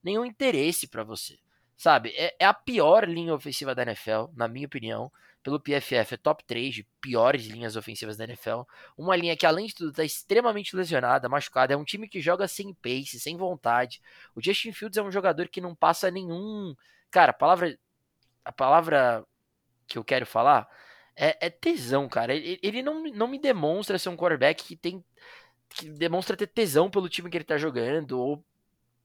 [0.00, 1.36] nenhum interesse para você.
[1.76, 2.10] Sabe?
[2.10, 5.10] É, é, a pior linha ofensiva da NFL, na minha opinião
[5.42, 8.62] pelo PFF, é top 3 de piores linhas ofensivas da NFL.
[8.96, 11.72] Uma linha que, além de tudo, está extremamente lesionada, machucada.
[11.72, 14.02] É um time que joga sem pace, sem vontade.
[14.34, 16.74] O Justin Fields é um jogador que não passa nenhum.
[17.10, 17.78] Cara, a palavra,
[18.44, 19.26] a palavra
[19.86, 20.68] que eu quero falar
[21.16, 22.34] é, é tesão, cara.
[22.34, 25.04] Ele, ele não, não me demonstra ser um quarterback que tem.
[25.70, 28.12] que demonstra ter tesão pelo time que ele tá jogando.
[28.18, 28.44] Ou.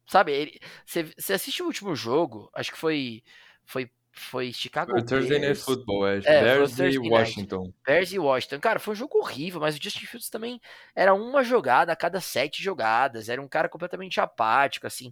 [0.07, 3.23] Sabe, você assiste o último jogo, acho que foi.
[3.65, 6.17] Foi foi Chicago foi Thursday Night Football, é.
[6.23, 7.63] é Bears e Washington.
[7.63, 7.75] Night.
[7.85, 8.59] Bears e Washington.
[8.59, 10.59] Cara, foi um jogo horrível, mas o Justin Fields também
[10.95, 13.27] era uma jogada a cada sete jogadas.
[13.29, 15.11] Era um cara completamente apático, assim.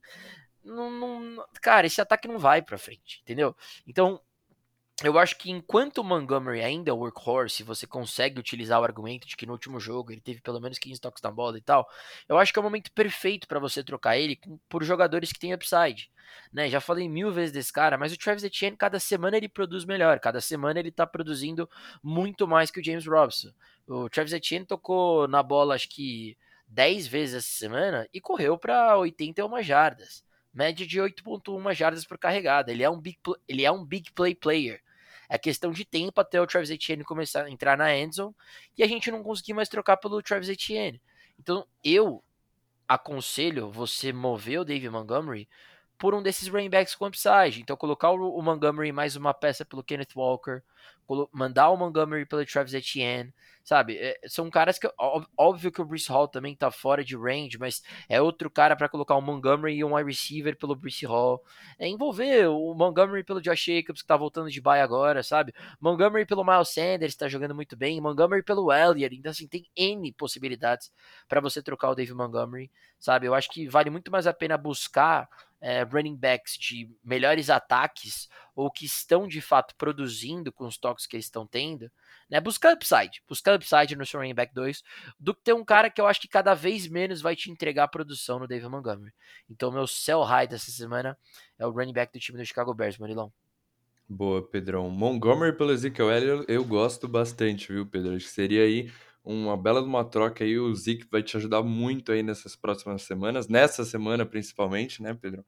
[0.64, 3.54] Não, não, cara, esse ataque não vai pra frente, entendeu?
[3.86, 4.22] Então,
[5.02, 9.36] eu acho que enquanto o Montgomery ainda é workhorse, você consegue utilizar o argumento de
[9.36, 11.88] que no último jogo ele teve pelo menos 15 toques na bola e tal,
[12.30, 15.54] eu acho que é o momento perfeito para você trocar ele por jogadores que têm
[15.54, 16.12] upside.
[16.52, 16.70] Né?
[16.70, 20.20] Já falei mil vezes desse cara, mas o Travis Etienne, cada semana ele produz melhor,
[20.20, 21.68] cada semana ele tá produzindo
[22.02, 23.52] muito mais que o James Robson.
[23.88, 28.98] O Travis Etienne tocou na bola, acho que 10 vezes essa semana e correu para
[28.98, 30.24] 81 jardas
[30.54, 32.72] média de 8.1 jardas por carregada.
[32.72, 34.82] Ele é um big, ele é um big play player.
[35.28, 38.36] É questão de tempo até o Travis Etienne começar a entrar na endzone
[38.78, 41.02] e a gente não conseguir mais trocar pelo Travis Etienne.
[41.40, 42.24] Então eu
[42.88, 45.48] aconselho você mover o David Montgomery
[45.98, 47.62] por um desses running com upside.
[47.62, 50.62] Então colocar o Montgomery mais uma peça pelo Kenneth Walker,
[51.32, 53.98] mandar o Montgomery pelo Travis Etienne, sabe?
[53.98, 54.90] É, são caras que,
[55.38, 58.90] óbvio que o Bruce Hall também tá fora de range, mas é outro cara para
[58.90, 61.42] colocar o Montgomery e um wide receiver pelo Bruce Hall.
[61.80, 65.54] É envolver o Montgomery pelo Josh Jacobs, que tá voltando de bye agora, sabe?
[65.80, 68.02] Montgomery pelo Miles Sanders, tá jogando muito bem.
[68.02, 69.16] Montgomery pelo Elliott.
[69.16, 70.92] Então, assim, tem N possibilidades
[71.30, 73.28] para você trocar o David Montgomery, sabe?
[73.28, 75.30] Eu acho que vale muito mais a pena buscar
[75.64, 81.08] é, running backs de melhores ataques ou que estão de fato produzindo com os toques
[81.08, 81.90] que eles estão tendo,
[82.30, 82.42] né?
[82.42, 84.84] Buscar upside, buscar upside no seu running back 2,
[85.18, 87.88] do que ter um cara que eu acho que cada vez menos vai te entregar
[87.88, 89.14] produção no David Montgomery.
[89.50, 91.18] Então, meu sell high dessa semana
[91.58, 93.32] é o running back do time do Chicago Bears, Marilão.
[94.08, 94.90] Boa, Pedrão.
[94.90, 98.18] Montgomery pelo Ezekiel Elliott eu gosto bastante, viu, Pedro?
[98.18, 98.92] Acho que seria aí
[99.24, 100.58] uma bela de uma troca aí.
[100.60, 105.46] O Zeke vai te ajudar muito aí nessas próximas semanas, nessa semana principalmente, né, Pedro?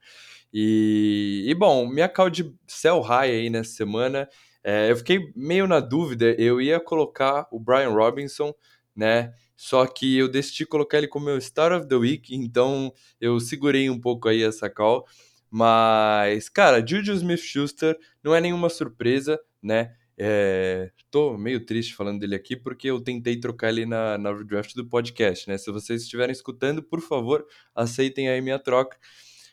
[0.54, 4.30] E, e bom, minha call de sell high aí nessa semana,
[4.64, 8.54] é, eu fiquei meio na dúvida, eu ia colocar o Brian Robinson,
[8.96, 9.34] né?
[9.56, 13.90] Só que eu decidi colocar ele como meu Star of the Week, então eu segurei
[13.90, 15.06] um pouco aí essa call.
[15.50, 19.94] Mas, cara, Juju Smith-Schuster não é nenhuma surpresa, né?
[20.17, 24.73] É, tô meio triste falando dele aqui porque eu tentei trocar ele na, na draft
[24.73, 25.58] do podcast, né?
[25.58, 28.97] Se vocês estiverem escutando, por favor, aceitem aí minha troca.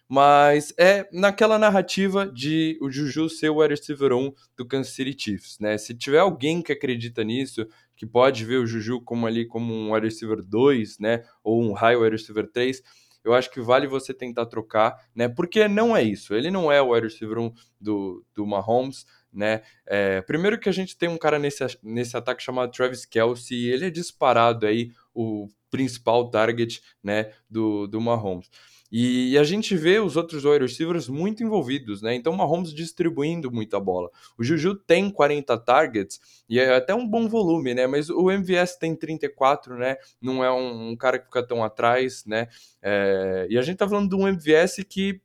[0.08, 5.16] Mas é naquela narrativa de o Juju ser o wide receiver 1 do Kansas City
[5.18, 5.78] Chiefs, né?
[5.78, 9.92] Se tiver alguém que acredita nisso, que pode ver o Juju como ali como um
[9.94, 11.24] wide receiver 2, né?
[11.42, 12.82] Ou um high wide receiver 3,
[13.24, 15.28] eu acho que vale você tentar trocar, né?
[15.28, 16.34] Porque não é isso.
[16.34, 19.62] Ele não é o wide receiver 1 do, do Mahomes, né?
[19.86, 23.86] É, primeiro que a gente tem um cara nesse, nesse ataque chamado Travis Kelsey, ele
[23.86, 28.50] é disparado aí o principal target, né, do, do Mahomes.
[28.94, 32.14] E, a gente vê os outros wide receivers muito envolvidos, né?
[32.14, 34.10] Então Mahomes distribuindo muita bola.
[34.36, 37.86] O Juju tem 40 targets e é até um bom volume, né?
[37.86, 39.96] Mas o MVS tem 34, né?
[40.20, 42.48] Não é um, um cara que fica tão atrás, né?
[42.82, 45.22] É, e a gente tá falando de um MVS que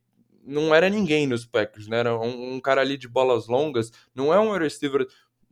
[0.48, 2.00] não era ninguém nos Packers, né?
[2.00, 5.06] Era um, um cara ali de bolas longas, não é um receiver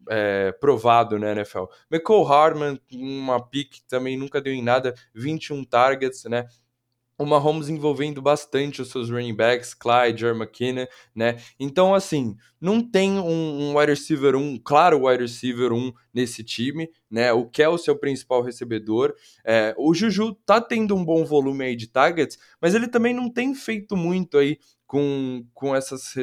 [0.09, 1.65] é, provado na NFL.
[1.91, 6.47] McCall Harman, uma pick também nunca deu em nada, 21 targets, né?
[7.17, 11.37] o Mahomes envolvendo bastante os seus running backs, Clyde, Jerry McKinnon, né?
[11.59, 16.89] Então, assim, não tem um, um wide receiver 1, claro, wide receiver 1 nesse time,
[17.09, 17.31] né?
[17.31, 19.15] O Kelsey é o principal recebedor.
[19.45, 23.29] É, o Juju tá tendo um bom volume aí de targets, mas ele também não
[23.29, 26.13] tem feito muito aí com, com, essas,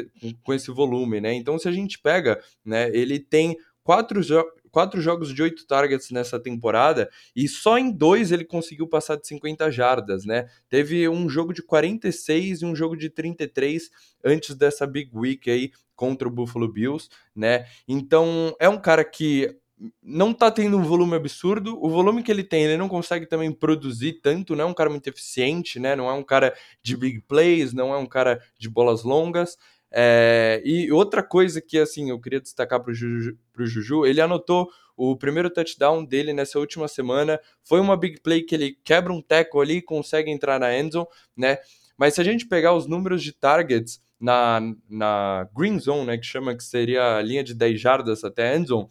[0.42, 1.34] com esse volume, né?
[1.34, 6.10] Então, se a gente pega, né, ele tem quatro, jo quatro jogos de oito targets
[6.10, 10.48] nessa temporada e só em dois ele conseguiu passar de 50 jardas, né?
[10.68, 13.90] Teve um jogo de 46 e um jogo de 33
[14.24, 17.66] antes dessa big week aí contra o Buffalo Bills, né?
[17.86, 19.54] Então é um cara que
[20.02, 21.78] não tá tendo um volume absurdo.
[21.82, 24.90] O volume que ele tem, ele não consegue também produzir tanto, não é um cara
[24.90, 25.96] muito eficiente, né?
[25.96, 29.56] Não é um cara de big plays, não é um cara de bolas longas.
[29.90, 34.70] É, e outra coisa que assim eu queria destacar para o Juju, Juju, ele anotou
[34.96, 37.40] o primeiro touchdown dele nessa última semana.
[37.62, 41.06] Foi uma big play que ele quebra um tackle ali e consegue entrar na endzone,
[41.36, 41.58] né?
[41.96, 46.24] Mas se a gente pegar os números de targets na, na green zone, né, que
[46.24, 48.88] chama que seria a linha de 10 jardas até endzone,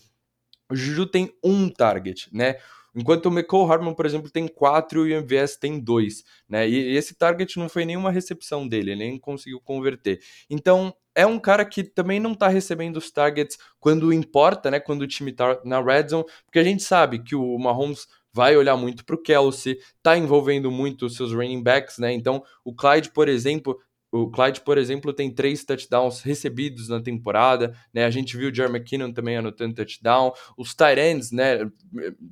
[0.72, 2.56] o Juju tem um target, né?
[2.94, 6.68] Enquanto o McCall Harmon, por exemplo, tem quatro e o MVS tem dois, né?
[6.68, 10.20] E esse target não foi nenhuma recepção dele, ele nem conseguiu converter.
[10.50, 14.80] Então, é um cara que também não tá recebendo os targets quando importa, né?
[14.80, 18.56] Quando o time tá na red zone, porque a gente sabe que o Mahomes vai
[18.56, 22.14] olhar muito para o Kelsey, tá envolvendo muito os seus running backs, né?
[22.14, 23.78] Então, o Clyde, por exemplo,
[24.12, 28.04] o Clyde, por exemplo, tem três touchdowns recebidos na temporada, né?
[28.04, 30.34] A gente viu o Jerry McKinnon também anotando touchdown.
[30.58, 31.60] Os tight ends, né?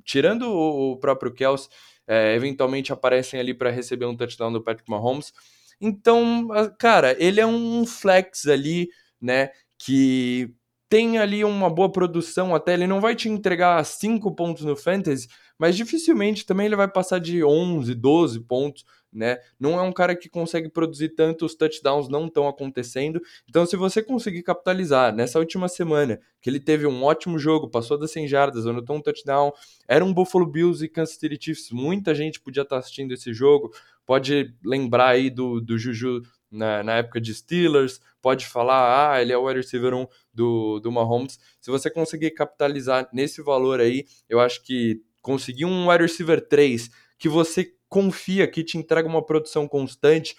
[0.04, 1.70] Tirando o próprio Kels,
[2.06, 5.32] é, eventualmente aparecem ali para receber um touchdown do Patrick Mahomes.
[5.80, 8.90] Então, cara, ele é um flex ali,
[9.22, 9.50] né?
[9.78, 10.54] Que
[10.90, 12.74] tem ali uma boa produção até.
[12.74, 17.20] Ele não vai te entregar cinco pontos no Fantasy, mas dificilmente também ele vai passar
[17.20, 19.40] de 11, 12 pontos né?
[19.60, 23.22] Não é um cara que consegue produzir tanto, os touchdowns não estão acontecendo.
[23.48, 27.98] Então, se você conseguir capitalizar nessa última semana, que ele teve um ótimo jogo, passou
[27.98, 29.52] das 100 jardas, anotou um touchdown,
[29.88, 33.72] era um Buffalo Bills e Kansas City Chiefs, muita gente podia estar assistindo esse jogo.
[34.06, 39.32] Pode lembrar aí do, do Juju na, na, época de Steelers, pode falar, ah, ele
[39.32, 41.40] é o wide receiver 1 do, do Mahomes.
[41.62, 46.90] Se você conseguir capitalizar nesse valor aí, eu acho que conseguir um wide receiver 3
[47.20, 50.36] que você confia que te entrega uma produção constante.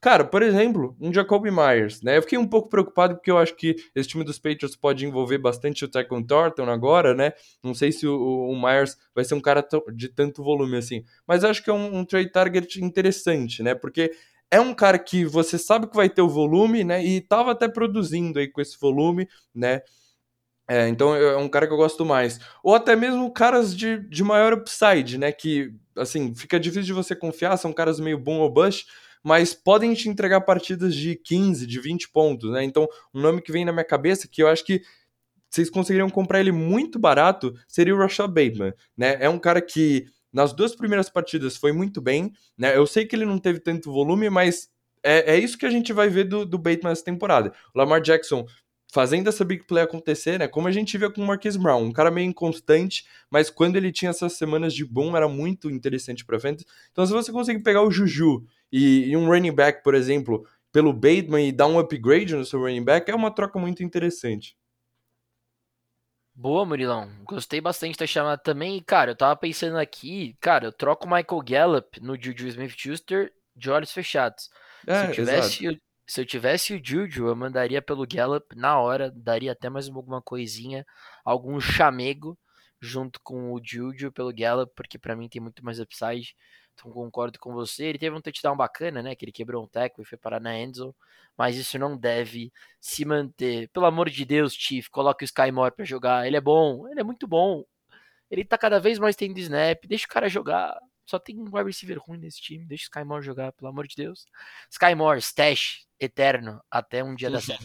[0.00, 2.16] Cara, por exemplo, um Jacoby Myers, né?
[2.16, 5.38] Eu fiquei um pouco preocupado porque eu acho que esse time dos Patriots pode envolver
[5.38, 7.32] bastante o Tyquan Thornton agora, né?
[7.62, 11.44] Não sei se o, o, Myers vai ser um cara de tanto volume assim, mas
[11.44, 13.74] acho que é um, um trade target interessante, né?
[13.76, 14.10] Porque
[14.50, 17.04] é um cara que você sabe que vai ter o volume, né?
[17.04, 19.82] E tava até produzindo aí com esse volume, né?
[20.68, 22.40] É, então é um cara que eu gosto mais.
[22.62, 25.32] Ou até mesmo caras de, de maior upside, né?
[25.32, 28.86] Que, assim, fica difícil de você confiar, são caras meio boom ou bust,
[29.22, 32.64] mas podem te entregar partidas de 15, de 20 pontos, né?
[32.64, 34.82] Então, um nome que vem na minha cabeça que eu acho que
[35.48, 39.18] vocês conseguiriam comprar ele muito barato seria o Rashad Bateman, né?
[39.20, 42.76] É um cara que nas duas primeiras partidas foi muito bem, né?
[42.76, 44.70] Eu sei que ele não teve tanto volume, mas
[45.02, 47.52] é, é isso que a gente vai ver do, do Bateman essa temporada.
[47.74, 48.46] O Lamar Jackson
[48.92, 50.46] fazendo essa big play acontecer, né?
[50.46, 53.90] Como a gente via com o Marquise Brown, um cara meio inconstante, mas quando ele
[53.90, 56.66] tinha essas semanas de boom era muito interessante para frente.
[56.90, 60.92] Então, se você conseguir pegar o Juju e, e, um running back, por exemplo, pelo
[60.92, 64.58] Bateman e dar um upgrade no seu running back, é uma troca muito interessante.
[66.34, 67.10] Boa, Murilão.
[67.24, 68.76] Gostei bastante da chamada também.
[68.76, 73.32] E, cara, eu tava pensando aqui, cara, eu troco o Michael Gallup no Juju Smith-Schuster
[73.56, 74.50] de olhos fechados.
[74.86, 75.80] É, Se eu tivesse.
[76.06, 80.20] Se eu tivesse o Juju, eu mandaria pelo Gallup na hora, daria até mais alguma
[80.20, 80.84] coisinha,
[81.24, 82.38] algum chamego
[82.80, 86.34] junto com o Juju pelo Gallup, porque para mim tem muito mais upside.
[86.74, 87.84] Então concordo com você.
[87.84, 89.14] Ele teve um touchdown bacana, né?
[89.14, 90.94] Que ele quebrou um tackle e foi parar na endzone,
[91.36, 93.68] mas isso não deve se manter.
[93.68, 96.26] Pelo amor de Deus, Chief, coloque o Sky Moore para jogar.
[96.26, 97.64] Ele é bom, ele é muito bom.
[98.30, 100.78] Ele tá cada vez mais tendo snap, deixa o cara jogar.
[101.04, 102.64] Só tem um wide receiver ruim nesse time.
[102.64, 104.26] Deixa o Sky Moore jogar, pelo amor de Deus.
[104.70, 107.64] Sky Moore, stash, eterno, até um dia da certo.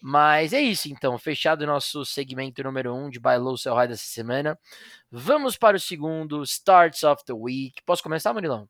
[0.00, 1.16] Mas é isso, então.
[1.18, 4.58] Fechado o nosso segmento número 1 um de Buy Low Sell High dessa semana.
[5.10, 7.82] Vamos para o segundo, Starts of the Week.
[7.84, 8.68] Posso começar, Murilão?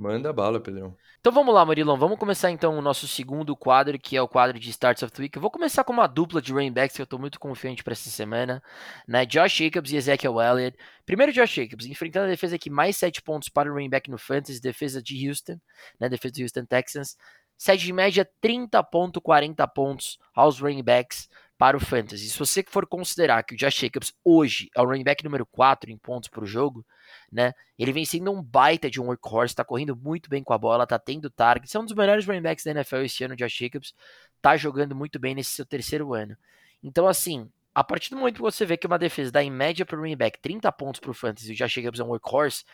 [0.00, 0.96] Manda bala, Pedrão.
[1.20, 1.94] Então vamos lá, Murilão.
[1.98, 5.20] Vamos começar então o nosso segundo quadro, que é o quadro de Starts of the
[5.20, 5.36] Week.
[5.36, 7.92] Eu vou começar com uma dupla de running backs que eu estou muito confiante para
[7.92, 8.62] essa semana,
[9.06, 9.26] né?
[9.26, 10.78] Josh Jacobs e Ezekiel Elliott.
[11.04, 14.16] Primeiro Josh Jacobs, enfrentando a defesa que mais 7 pontos para o running back no
[14.16, 15.60] Fantasy, defesa de Houston,
[16.00, 16.08] né?
[16.08, 17.14] Defesa do Houston Texans.
[17.58, 21.28] cede em média 30.40 pontos aos running backs
[21.60, 22.30] para o Fantasy.
[22.30, 25.90] Se você for considerar que o Josh Jacobs hoje é o running back número 4
[25.90, 26.86] em pontos por jogo,
[27.30, 27.52] né?
[27.78, 30.86] Ele vem sendo um baita de um workhorse, tá correndo muito bem com a bola,
[30.86, 33.52] tá tendo targets, é um dos melhores running backs da NFL esse ano, o Josh
[33.52, 33.92] Jacobs,
[34.40, 36.34] tá jogando muito bem nesse seu terceiro ano.
[36.82, 39.84] Então, assim, a partir do momento que você vê que uma defesa dá em média
[39.84, 42.08] para o running back 30 pontos para o fantasy e o Josh Jacobs é um
[42.08, 42.64] workhorse,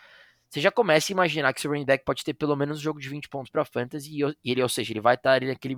[0.49, 2.99] você já começa a imaginar que seu running back pode ter pelo menos um jogo
[2.99, 5.75] de 20 pontos para fantasy e ele, ou seja, ele vai estar ali naquele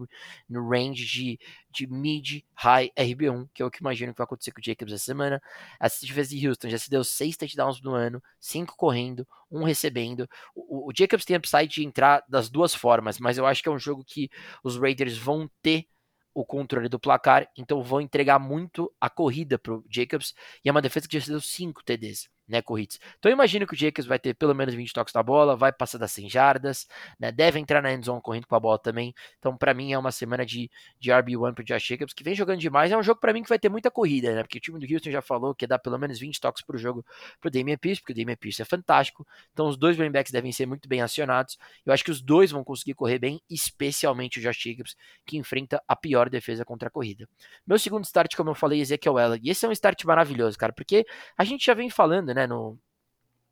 [0.48, 1.40] no range de,
[1.72, 4.94] de mid, high RB1, que é o que imagino que vai acontecer com o Jacobs
[4.94, 5.42] essa semana.
[5.80, 10.30] A defesa de Houston já se deu 6 touchdowns no ano, 5 correndo, 1 recebendo.
[10.54, 13.72] O, o Jacobs tem upside de entrar das duas formas, mas eu acho que é
[13.72, 14.30] um jogo que
[14.64, 15.88] os Raiders vão ter
[16.32, 20.72] o controle do placar, então vão entregar muito a corrida para o Jacobs e é
[20.72, 23.00] uma defesa que já se deu 5 TDs né, corridas.
[23.18, 25.72] Então eu imagino que o Jacobs vai ter pelo menos 20 toques na bola, vai
[25.72, 26.88] passar das 100 jardas,
[27.20, 29.14] né, deve entrar na endzone correndo com a bola também.
[29.38, 32.60] Então para mim é uma semana de, de RB1 pro Josh Jacobs, que vem jogando
[32.60, 32.92] demais.
[32.92, 34.92] É um jogo para mim que vai ter muita corrida, né, porque o time do
[34.92, 37.06] Houston já falou que dar pelo menos 20 toques por jogo
[37.40, 39.26] pro Damian Pierce, porque o Damian Pierce é fantástico.
[39.54, 41.58] Então os dois running backs devem ser muito bem acionados.
[41.86, 45.82] Eu acho que os dois vão conseguir correr bem, especialmente o Josh Jacobs, que enfrenta
[45.88, 47.28] a pior defesa contra a corrida.
[47.66, 49.46] Meu segundo start, como eu falei, Ezekiel Elliott.
[49.46, 51.06] E esse é um start maravilhoso, cara, porque
[51.38, 52.78] a gente já vem falando, né, no,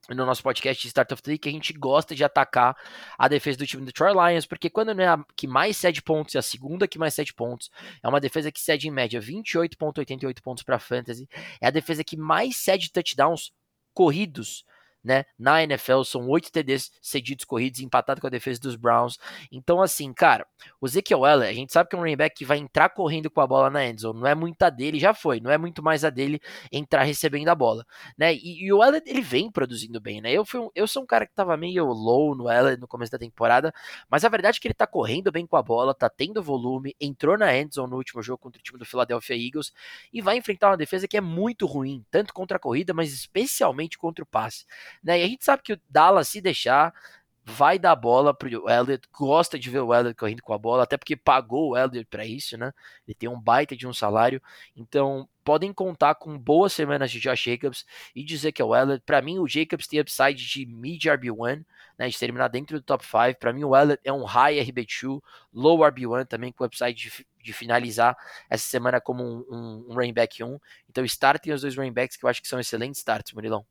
[0.10, 2.76] no nosso podcast de Start of the Week, que a gente gosta de atacar
[3.18, 6.02] a defesa do time do Troy Lions, porque quando não é a que mais cede
[6.02, 7.70] pontos e a segunda que mais cede pontos,
[8.02, 11.28] é uma defesa que cede em média 28.88 pontos para fantasy,
[11.60, 13.52] é a defesa que mais cede touchdowns
[13.94, 14.64] corridos
[15.04, 15.26] né?
[15.38, 19.18] Na NFL são oito TDs cedidos corridos, empatado com a defesa dos Browns.
[19.52, 20.46] Então, assim, cara,
[20.82, 23.30] o Ezekiel Elliott, a gente sabe que é um running back que vai entrar correndo
[23.30, 24.20] com a bola na endzone.
[24.20, 25.40] Não é muita dele, já foi.
[25.40, 26.40] Não é muito mais a dele
[26.72, 27.86] entrar recebendo a bola,
[28.18, 28.34] né?
[28.34, 30.32] E, e o Elliott, ele vem produzindo bem, né?
[30.32, 33.12] Eu, fui um, eu sou um cara que tava meio low no Elliott no começo
[33.12, 33.74] da temporada,
[34.10, 36.96] mas a verdade é que ele tá correndo bem com a bola, tá tendo volume,
[37.00, 39.72] entrou na endzone no último jogo contra o time do Philadelphia Eagles
[40.12, 43.98] e vai enfrentar uma defesa que é muito ruim, tanto contra a corrida, mas especialmente
[43.98, 44.66] contra o passe.
[45.04, 45.20] Né?
[45.20, 46.94] E a gente sabe que o Dallas, se deixar,
[47.50, 50.98] vai dar bola pro Elliott, gosta de ver o Elliott correndo com a bola, até
[50.98, 52.74] porque pagou o Elliott para isso, né?
[53.08, 54.42] Ele tem um baita de um salário,
[54.76, 59.02] então podem contar com boas semanas de Josh Jacobs e dizer que é o Elliott.
[59.06, 61.64] Para mim, o Jacobs tem upside de mid RB1,
[61.98, 62.10] né?
[62.10, 63.40] De terminar dentro do top 5.
[63.40, 65.22] Para mim, o Elliott é um high RB2,
[65.54, 68.18] low RB1 também, com upside de, de finalizar
[68.50, 70.60] essa semana como um, um, um running back 1.
[70.90, 73.66] Então, startem os dois running backs que eu acho que são excelentes starts, Murilão.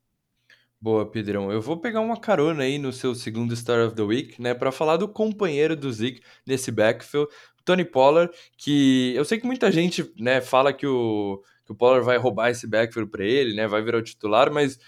[0.81, 1.51] Boa, Pedrão.
[1.51, 4.71] Eu vou pegar uma carona aí no seu segundo Star of the Week, né, para
[4.71, 7.31] falar do companheiro do Zeke nesse backfield,
[7.65, 12.05] Tony Pollard, que eu sei que muita gente, né, fala que o, que o Pollard
[12.05, 14.79] vai roubar esse backfield para ele, né, vai virar o titular, mas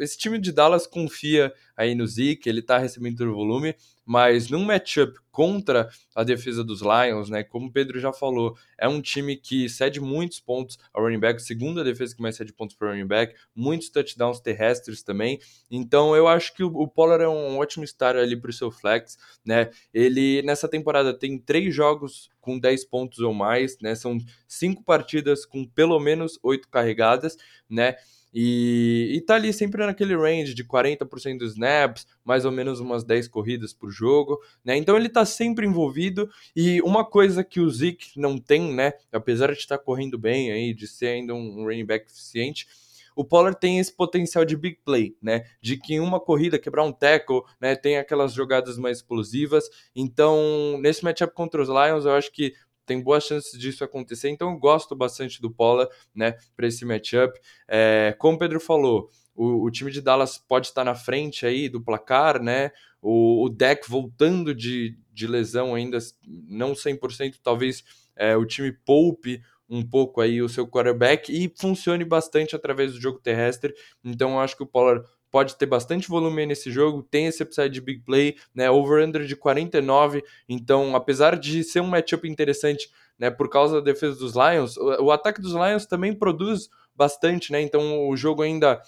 [0.00, 3.74] esse time de Dallas confia aí no Zeke, ele tá recebendo o volume,
[4.04, 8.86] mas num matchup contra a defesa dos Lions, né, como o Pedro já falou, é
[8.86, 12.76] um time que cede muitos pontos ao running back, segunda defesa que mais cede pontos
[12.76, 17.58] para running back, muitos touchdowns terrestres também, então eu acho que o, Pollard é um
[17.58, 22.58] ótimo start ali para o seu flex, né, ele nessa temporada tem três jogos com
[22.58, 27.36] 10 pontos ou mais, né, são cinco partidas com pelo menos oito carregadas,
[27.70, 27.96] né,
[28.32, 33.04] e, e tá ali sempre naquele range de 40% dos snaps, mais ou menos umas
[33.04, 34.76] 10 corridas por jogo, né?
[34.76, 38.92] Então ele tá sempre envolvido e uma coisa que o Zeke não tem, né?
[39.12, 42.66] Apesar de estar tá correndo bem aí, de ser ainda um running back eficiente,
[43.14, 45.44] o Pollard tem esse potencial de big play, né?
[45.60, 47.76] De que em uma corrida quebrar um tackle, né?
[47.76, 49.68] Tem aquelas jogadas mais explosivas.
[49.94, 52.54] Então, nesse matchup contra os Lions, eu acho que
[52.86, 57.38] tem boas chances disso acontecer, então eu gosto bastante do Pola, né, para esse matchup.
[57.68, 61.68] É, como o Pedro falou, o, o, time de Dallas pode estar na frente aí
[61.68, 62.70] do placar, né?
[63.00, 67.82] O, o deck voltando de, de lesão ainda, não 100%, talvez
[68.14, 73.00] é, o time poupe um pouco aí o seu quarterback e funcione bastante através do
[73.00, 73.74] jogo terrestre.
[74.04, 77.70] Então eu acho que o Pollard pode ter bastante volume nesse jogo, tem esse upside
[77.70, 83.30] de big play, né, over-under de 49, então apesar de ser um matchup interessante, né,
[83.30, 87.62] por causa da defesa dos Lions, o, o ataque dos Lions também produz bastante, né,
[87.62, 88.82] então o jogo ainda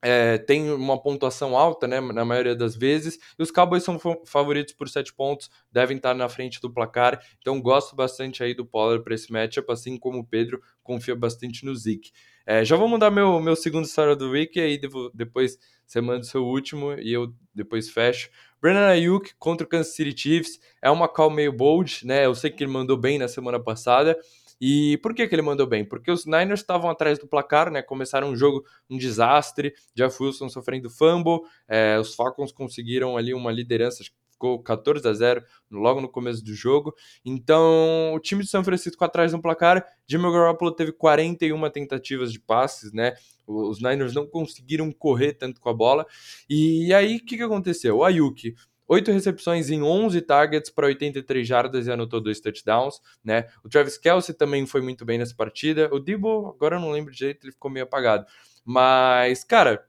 [0.00, 4.72] é, tem uma pontuação alta, né, na maioria das vezes, e os Cowboys são favoritos
[4.72, 9.04] por 7 pontos, devem estar na frente do placar, então gosto bastante aí do Pollard
[9.04, 12.12] para esse matchup, assim como o Pedro confia bastante no Zeke.
[12.46, 14.80] É, já vou mandar meu, meu segundo história do week, e aí
[15.12, 18.30] depois você manda o seu último e eu depois fecho.
[18.60, 22.24] Brandon Ayuk contra o Kansas City Chiefs é uma call meio bold, né?
[22.24, 24.16] Eu sei que ele mandou bem na semana passada.
[24.60, 25.84] E por que, que ele mandou bem?
[25.84, 27.82] Porque os Niners estavam atrás do placar, né?
[27.82, 33.52] Começaram um jogo um desastre, Jeff Wilson sofrendo fumble, é, os Falcons conseguiram ali uma
[33.52, 34.02] liderança,
[34.36, 36.94] ficou 14 a 0 logo no começo do jogo.
[37.24, 42.38] Então, o time de São Francisco atrás no placar, Jimmy Garoppolo teve 41 tentativas de
[42.38, 43.14] passes, né?
[43.46, 46.06] Os Niners não conseguiram correr tanto com a bola.
[46.48, 47.98] E aí, o que, que aconteceu?
[47.98, 48.54] O Ayuk
[48.88, 53.48] 8 recepções em 11 targets para 83 jardas e anotou dois touchdowns, né?
[53.64, 55.92] O Travis Kelsey também foi muito bem nessa partida.
[55.92, 58.24] O Debo, agora eu não lembro direito, ele ficou meio apagado.
[58.64, 59.84] Mas, cara,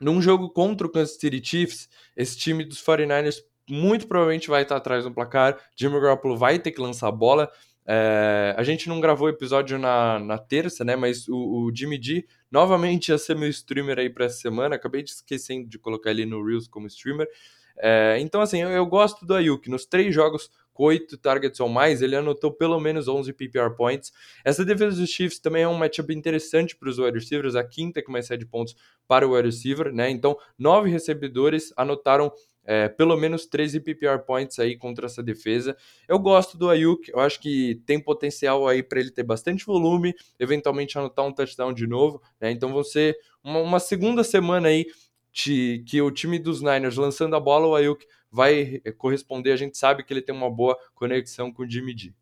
[0.00, 3.42] num jogo contra o Kansas City Chiefs, esse time dos 49ers
[3.72, 5.58] muito provavelmente vai estar atrás do placar.
[5.76, 7.50] Jimmy Garoppolo vai ter que lançar a bola.
[7.86, 10.94] É, a gente não gravou o episódio na, na terça, né?
[10.96, 14.76] Mas o, o, Jimmy G novamente ia ser meu streamer aí para essa semana.
[14.76, 17.28] Acabei de esquecendo de colocar ele no Reels como streamer.
[17.76, 19.68] É, então, assim, eu, eu, gosto do Ayuk.
[19.70, 24.12] Nos três jogos com oito targets ou mais, ele anotou pelo menos 11 PPR points.
[24.44, 28.00] Essa defesa dos Chiefs também é um matchup interessante para os wide receivers, a quinta
[28.02, 28.76] que mais cede pontos
[29.08, 30.10] para o wide receiver, né?
[30.10, 32.32] Então, nove recebedores anotaram
[32.70, 35.76] é, pelo menos 13 PPR points aí contra essa defesa.
[36.06, 40.14] Eu gosto do Ayuk, eu acho que tem potencial aí para ele ter bastante volume,
[40.38, 42.52] eventualmente anotar um touchdown de novo, né?
[42.52, 44.86] Então, vão ser uma, uma segunda semana aí
[45.32, 49.50] de, que o time dos Niners lançando a bola, o Ayuk vai corresponder.
[49.50, 52.14] A gente sabe que ele tem uma boa conexão com o Jimmy G.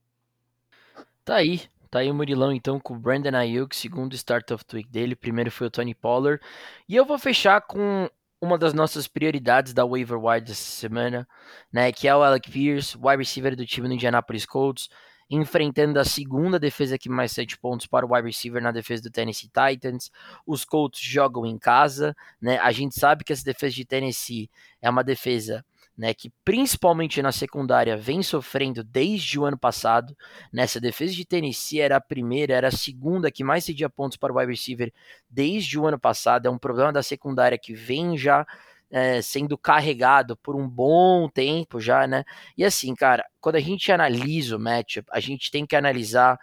[1.27, 1.61] Tá aí.
[1.91, 5.15] Tá aí o Murilão então com o Brandon Ayuk, segundo start of the week dele.
[5.15, 6.43] Primeiro foi o Tony Pollard.
[6.89, 8.09] E eu vou fechar com
[8.41, 11.29] uma das nossas prioridades da waiver wire dessa semana,
[11.73, 14.89] né, que é o Alec Pierce, wide receiver do time do Indianapolis Colts
[15.31, 19.11] enfrentando a segunda defesa que mais sete pontos para o wide receiver na defesa do
[19.11, 20.11] Tennessee Titans.
[20.47, 22.59] Os Colts jogam em casa, né?
[22.59, 25.65] A gente sabe que essa defesa de Tennessee é uma defesa
[25.99, 30.17] né, que principalmente na secundária vem sofrendo desde o ano passado.
[30.53, 34.33] Nessa defesa de Tennessee era a primeira, era a segunda que mais cedia pontos para
[34.33, 34.93] o wide receiver
[35.29, 36.47] desde o ano passado.
[36.47, 38.47] É um problema da secundária que vem já
[38.89, 42.25] é, sendo carregado por um bom tempo já, né?
[42.57, 46.39] E assim, cara, quando a gente analisa o matchup, a gente tem que analisar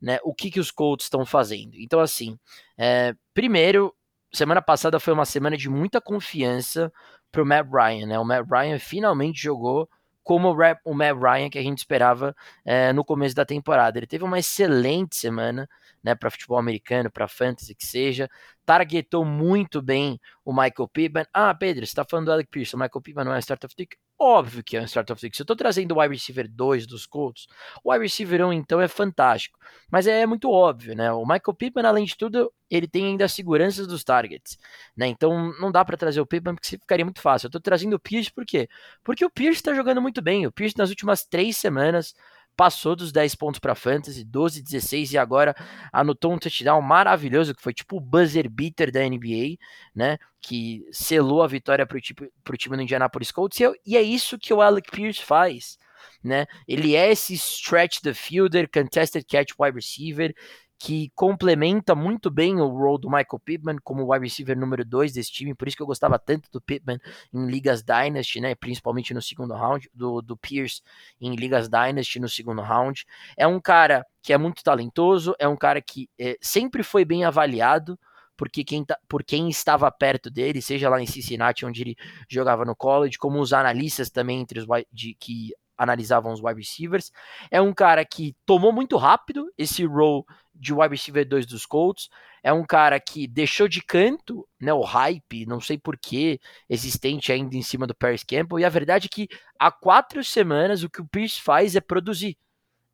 [0.00, 1.76] né, o que, que os Colts estão fazendo.
[1.76, 2.38] Então, assim,
[2.76, 3.94] é, primeiro,
[4.30, 6.92] semana passada foi uma semana de muita confiança
[7.30, 8.18] para o Matt Ryan, né?
[8.18, 9.88] O Matt Ryan finalmente jogou
[10.22, 10.54] como
[10.84, 13.98] o Matt Ryan que a gente esperava é, no começo da temporada.
[13.98, 15.68] Ele teve uma excelente semana,
[16.08, 18.30] né, para futebol americano, para fantasy que seja,
[18.64, 21.26] targetou muito bem o Michael Pittman.
[21.34, 23.76] Ah, Pedro, você está falando do Alec Pierce, o Michael Pittman não é start of
[23.76, 23.86] the
[24.20, 26.86] Óbvio que é um start of the Se eu estou trazendo o wide receiver 2
[26.86, 27.46] dos Colts,
[27.84, 29.58] o wide receiver 1 então é fantástico.
[29.90, 31.12] Mas é muito óbvio, né?
[31.12, 34.58] O Michael Pittman, além de tudo, ele tem ainda a segurança dos targets,
[34.96, 35.06] né?
[35.06, 37.46] Então não dá para trazer o Pittman porque ficaria muito fácil.
[37.46, 38.68] Eu estou trazendo o Pierce por quê?
[39.04, 40.46] Porque o Pierce está jogando muito bem.
[40.46, 42.12] O Pierce nas últimas três semanas
[42.58, 45.54] passou dos 10 pontos para fantasy, 12, 16 e agora
[45.92, 49.56] anotou um touchdown maravilhoso que foi tipo o buzzer beater da NBA,
[49.94, 50.18] né?
[50.42, 52.28] Que selou a vitória para o time,
[52.58, 55.78] time do Indianapolis Colts e, e é isso que o Alec Pierce faz.
[56.22, 56.46] Né?
[56.66, 60.34] Ele é esse stretch the fielder, contested catch wide receiver,
[60.78, 65.32] que complementa muito bem o role do Michael Pittman como wide receiver número 2 desse
[65.32, 67.00] time, por isso que eu gostava tanto do Pittman
[67.34, 70.80] em ligas Dynasty, né, principalmente no segundo round, do, do Pierce
[71.20, 73.04] em ligas Dynasty no segundo round.
[73.36, 77.24] É um cara que é muito talentoso, é um cara que é, sempre foi bem
[77.24, 77.98] avaliado,
[78.36, 81.96] porque quem tá, por quem estava perto dele, seja lá em Cincinnati, onde ele
[82.28, 87.12] jogava no college, como os analistas também entre os de, que analisavam os wide receivers.
[87.50, 90.24] É um cara que tomou muito rápido esse role
[90.58, 92.08] de wide receiver 2 dos Colts.
[92.42, 97.56] É um cara que deixou de canto né, o hype, não sei porquê, existente ainda
[97.56, 98.58] em cima do Paris Campbell.
[98.58, 99.28] E a verdade é que
[99.58, 102.36] há quatro semanas o que o Pierce faz é produzir.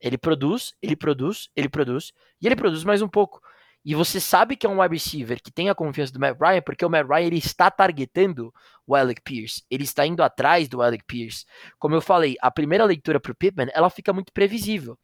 [0.01, 3.41] Ele produz, ele produz, ele produz, e ele produz mais um pouco.
[3.85, 6.63] E você sabe que é um wide receiver que tem a confiança do Matt Ryan,
[6.63, 8.53] porque o Matt Ryan ele está targetando
[8.87, 9.63] o Alec Pierce.
[9.71, 11.45] Ele está indo atrás do Alec Pierce.
[11.79, 14.99] Como eu falei, a primeira leitura para o Pittman, ela fica muito previsível.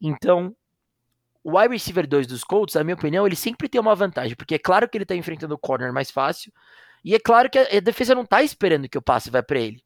[0.00, 0.54] Então,
[1.44, 4.54] o wide receiver 2 dos Colts, na minha opinião, ele sempre tem uma vantagem, porque
[4.54, 6.52] é claro que ele está enfrentando o corner mais fácil,
[7.04, 9.82] e é claro que a defesa não está esperando que o passe vá para ele.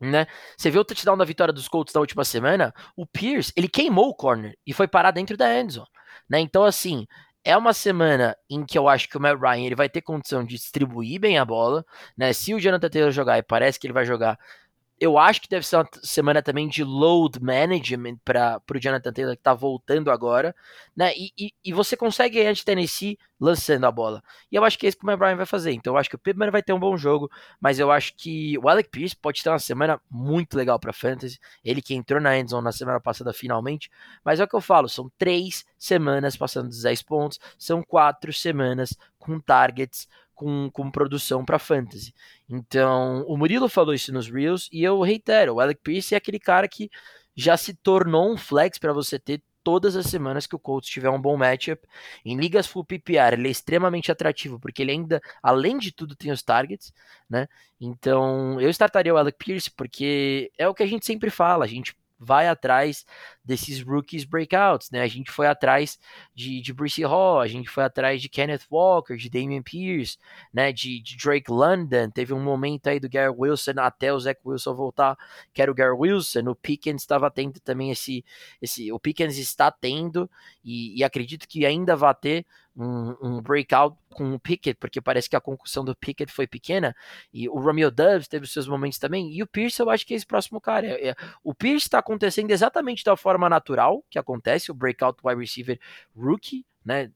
[0.00, 0.26] Né?
[0.56, 2.72] Você viu o touchdown da vitória dos Colts na última semana?
[2.96, 5.88] O Pierce, ele queimou o corner e foi parar dentro da endzone,
[6.30, 6.38] né?
[6.38, 7.04] Então assim,
[7.44, 10.44] é uma semana em que eu acho que o Matt Ryan ele vai ter condição
[10.44, 11.84] de distribuir bem a bola,
[12.16, 12.32] né?
[12.32, 14.38] Se o Jonathan Taylor jogar, e parece que ele vai jogar,
[15.00, 19.34] eu acho que deve ser uma semana também de load management para o Jonathan Taylor,
[19.34, 20.54] que está voltando agora,
[20.96, 21.12] né?
[21.16, 24.22] E, e, e, você consegue ganhar de Tennessee lançando a bola.
[24.50, 25.72] E eu acho que é isso que o Brian vai fazer.
[25.72, 27.30] Então eu acho que o Pittman vai ter um bom jogo,
[27.60, 31.38] mas eu acho que o Alec Pierce pode ter uma semana muito legal para Fantasy.
[31.64, 33.90] Ele que entrou na endzone na semana passada finalmente.
[34.24, 38.32] Mas é o que eu falo, são três semanas passando dos 10 pontos, são quatro
[38.32, 42.14] semanas com targets com, com produção para fantasy.
[42.48, 46.38] Então, o Murilo falou isso nos Reels e eu reitero, o Alec Pierce é aquele
[46.38, 46.90] cara que
[47.36, 51.10] já se tornou um flex para você ter todas as semanas que o Colts tiver
[51.10, 51.86] um bom matchup.
[52.24, 56.32] Em ligas full PPR, ele é extremamente atrativo, porque ele ainda, além de tudo, tem
[56.32, 56.90] os targets,
[57.28, 57.46] né?
[57.78, 61.68] Então, eu startaria o Alec Pierce, porque é o que a gente sempre fala, a
[61.68, 63.04] gente vai atrás
[63.48, 65.00] desses rookies breakouts, né?
[65.00, 65.98] A gente foi atrás
[66.34, 70.18] de, de Bruce Hall, a gente foi atrás de Kenneth Walker, de Damian Pierce,
[70.52, 70.70] né?
[70.70, 74.74] De, de Drake London, teve um momento aí do Gary Wilson até o Zach Wilson
[74.74, 75.16] voltar,
[75.54, 78.22] que era o Gary Wilson, o Pickens estava tendo também esse,
[78.60, 80.30] esse, o Pickens está tendo
[80.62, 82.46] e, e acredito que ainda vai ter
[82.78, 86.94] um, um, breakout com o Pickett, porque parece que a concussão do Pickett foi pequena,
[87.32, 90.16] e o Romeo Doves teve seus momentos também, e o Pierce eu acho que é
[90.16, 90.86] esse próximo cara.
[90.86, 95.38] É, é, o Pierce está acontecendo exatamente da forma natural que acontece, o breakout wide
[95.38, 95.78] receiver
[96.16, 97.12] rookie, né?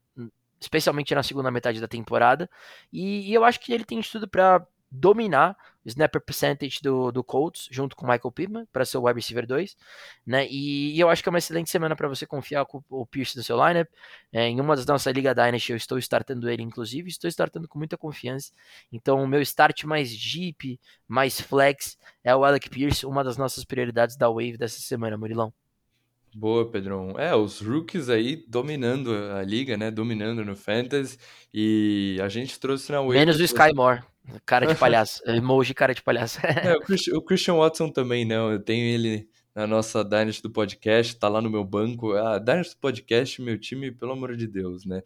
[0.59, 2.47] Especialmente na segunda metade da temporada,
[2.91, 4.63] e, e eu acho que ele tem tudo para
[4.93, 9.05] dominar o snapper percentage do, do Colts, junto com o Michael Pittman, para ser o
[9.05, 9.75] wide receiver 2,
[10.25, 10.47] né?
[10.47, 13.35] E, e, eu acho que é uma excelente semana para você confiar com o Pierce
[13.35, 13.89] do seu lineup.
[14.31, 17.79] É, em uma das nossas Liga Dynasty eu estou startando ele, inclusive, estou startando com
[17.79, 18.53] muita confiança.
[18.91, 23.65] Então, o meu start mais deep, mais flex, é o Alec Pierce, uma das nossas
[23.65, 25.51] prioridades da Wave dessa semana, Murilão.
[26.35, 27.13] Boa, Pedrão.
[27.17, 29.91] É, os rookies aí dominando a liga, né?
[29.91, 31.17] Dominando no Fantasy.
[31.53, 33.13] E a gente trouxe na Wave.
[33.13, 34.01] Menos o Sky Moore.
[34.45, 35.21] Cara de palhaço.
[35.27, 36.39] emoji cara de palhaço.
[36.43, 38.51] é, o, Christian, Watson também não.
[38.51, 42.13] Eu tenho ele na nossa Dynasty do podcast, tá lá no meu banco.
[42.13, 45.03] A ah, Dynasty do podcast, meu time, pelo amor de Deus, né?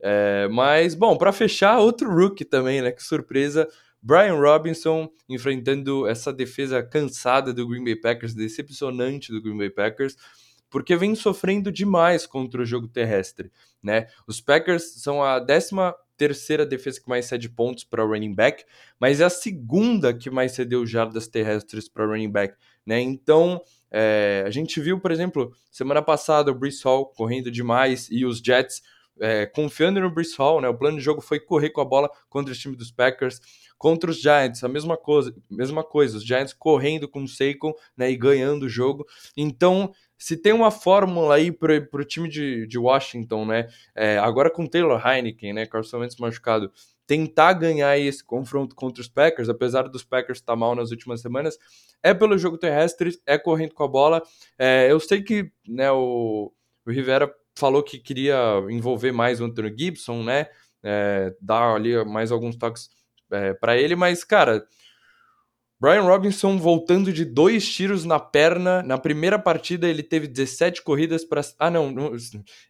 [0.00, 2.92] É, mas, bom, para fechar, outro rookie também, né?
[2.92, 3.68] Que surpresa.
[4.00, 10.16] Brian Robinson enfrentando essa defesa cansada do Green Bay Packers, decepcionante do Green Bay Packers
[10.70, 13.50] porque vem sofrendo demais contra o jogo terrestre,
[13.82, 14.06] né?
[14.26, 18.64] Os Packers são a décima terceira defesa que mais cede pontos para running back,
[18.98, 22.54] mas é a segunda que mais cedeu jardas terrestres para running back,
[22.84, 23.00] né?
[23.00, 28.26] Então, é, a gente viu, por exemplo, semana passada o Brees Hall correndo demais e
[28.26, 28.82] os Jets
[29.20, 30.68] é, confiando no Brees Hall, né?
[30.68, 33.40] O plano de jogo foi correr com a bola contra o time dos Packers.
[33.78, 36.18] Contra os Giants, a mesma coisa, mesma coisa.
[36.18, 38.10] Os Giants correndo com o Saquon, né?
[38.10, 39.06] E ganhando o jogo.
[39.36, 43.68] Então, se tem uma fórmula aí para o time de, de Washington, né?
[43.94, 45.64] É, agora com Taylor Heineken, né?
[45.64, 46.72] Carson Wentz machucado,
[47.06, 51.20] tentar ganhar esse confronto contra os Packers, apesar dos Packers estar tá mal nas últimas
[51.20, 51.56] semanas,
[52.02, 54.22] é pelo jogo terrestre, é correndo com a bola.
[54.58, 56.52] É, eu sei que né, o,
[56.84, 58.36] o Rivera falou que queria
[58.68, 60.48] envolver mais o Anthony Gibson, né?
[60.82, 62.88] É, dar ali mais alguns toques
[63.32, 64.66] é, para ele, mas, cara,
[65.80, 68.82] Brian Robinson voltando de dois tiros na perna.
[68.82, 71.40] Na primeira partida ele teve 17 corridas para.
[71.58, 72.12] Ah, não, não,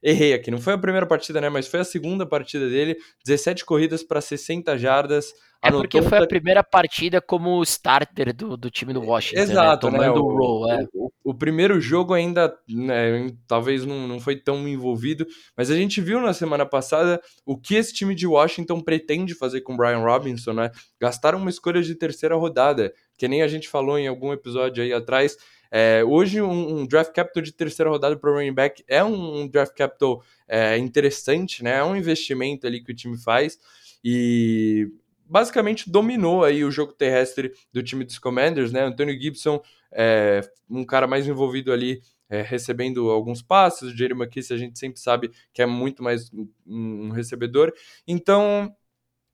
[0.03, 0.51] errei aqui.
[0.51, 1.49] Não foi a primeira partida, né?
[1.49, 2.99] Mas foi a segunda partida dele.
[3.25, 5.33] 17 corridas para 60 jardas.
[5.61, 9.37] É porque foi a primeira partida como starter do, do time do Washington.
[9.37, 9.43] Né?
[9.43, 9.99] Exato, né?
[9.99, 10.21] Tomando né?
[10.21, 10.87] o, role, é.
[10.95, 16.01] o, o, primeiro jogo ainda, né, talvez não, não foi tão envolvido, mas a gente
[16.01, 19.99] viu na semana passada o que esse time de Washington pretende fazer com o Brian
[19.99, 20.71] Robinson, né?
[21.01, 24.93] Gastaram uma escolha de terceira rodada, que nem a gente falou em algum episódio aí
[24.93, 25.37] atrás.
[25.71, 29.41] É, hoje, um, um, draft capital de terceira rodada para o running back é um,
[29.41, 31.79] um draft capital é, interessante, né?
[31.79, 33.59] É um investimento ali que o time faz.
[34.05, 34.89] E
[35.29, 38.83] basicamente dominou aí o jogo terrestre do time dos Commanders, né?
[38.83, 39.61] Antônio Gibson,
[39.93, 43.83] é, um cara mais envolvido ali, é, recebendo alguns passes.
[43.83, 47.73] O Jerry McKissick a gente sempre sabe que é muito mais um, um recebedor.
[48.07, 48.75] Então,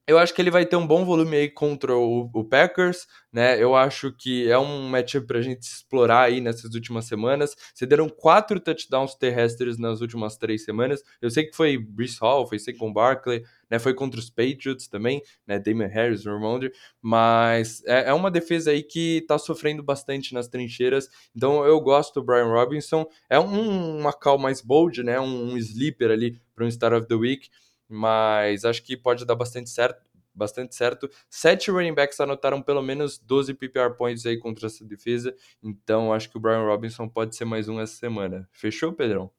[0.07, 3.63] eu acho que ele vai ter um bom volume aí contra o, o Packers, né?
[3.63, 7.57] Eu acho que é um matchup para a gente explorar aí nessas últimas semanas.
[7.75, 11.03] Cederam quatro touchdowns terrestres nas últimas três semanas.
[11.23, 13.79] Eu sei que foi Brees Hall, foi Saquon Barkley, né?
[13.79, 15.59] Foi contra os Patriots também, né?
[15.59, 21.09] Damon Harris, Ramondre, mas é, é, uma defesa aí que está sofrendo bastante nas trincheiras.
[21.35, 23.07] Então eu gosto do Brian Robinson.
[23.31, 25.19] É um, uma call mais bold, né?
[25.19, 27.49] Um, um sleeper ali para um Start of the Week
[27.89, 30.03] mas acho que pode dar bastante certo.
[30.35, 31.09] Bastante certo.
[31.31, 35.35] Sete running backs anotaram pelo menos 12 PPR points aí contra essa defesa.
[35.63, 38.49] Então acho que o Brian Robinson pode ser mais um essa semana.
[38.51, 39.31] Fechou, Pedrão?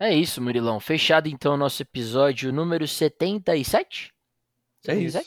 [0.00, 0.80] É isso, Murilão.
[0.80, 4.14] Fechado então o nosso episódio número 77?
[4.82, 4.88] 77?
[4.88, 5.18] É isso.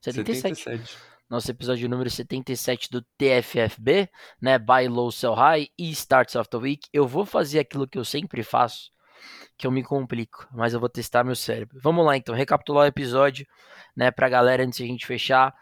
[0.00, 0.56] 77.
[0.56, 0.98] 77.
[1.28, 4.08] Nosso episódio número 77 do TFFB,
[4.40, 4.58] né?
[4.58, 6.88] Buy Low, Sell High e Starts of the Week.
[6.92, 8.90] Eu vou fazer aquilo que eu sempre faço
[9.56, 11.78] que eu me complico, mas eu vou testar meu cérebro.
[11.82, 13.46] Vamos lá então, recapitular o episódio,
[13.96, 15.54] né, pra galera antes de a gente fechar.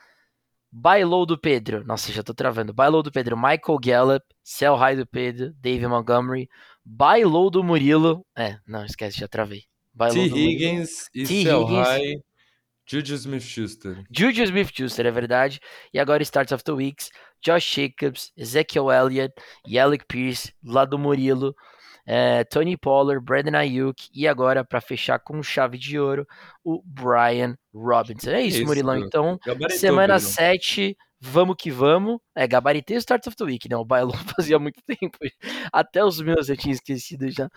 [0.71, 2.73] Bailou do Pedro, nossa, já tô travando.
[2.73, 6.49] Bailou do Pedro, Michael Gallup, Cell High do Pedro, David Montgomery,
[6.85, 9.65] Bailou do Murilo, é, não, esquece, já travei.
[10.11, 10.21] T.
[10.21, 12.23] Higgins e Cell High,
[12.87, 14.05] Juju Smith-Schuster.
[14.11, 15.61] Juju Smith-Schuster, é verdade.
[15.93, 17.11] E agora Starts of the Weeks,
[17.45, 19.35] Josh Jacobs, Ezekiel Elliott
[19.67, 21.55] e Alec Pierce, lá do Murilo.
[22.05, 26.27] É, Tony Pollard, Brandon Ayuk e agora, para fechar com chave de ouro,
[26.65, 28.31] o Brian Robinson.
[28.31, 28.99] É isso, isso Murilão.
[28.99, 29.39] Então,
[29.71, 32.19] semana 7, vamos que vamos.
[32.35, 33.77] É, gabaritei o Start of the Week, né?
[33.77, 35.19] O Bailon fazia muito tempo.
[35.73, 37.49] Até os meus eu tinha esquecido já.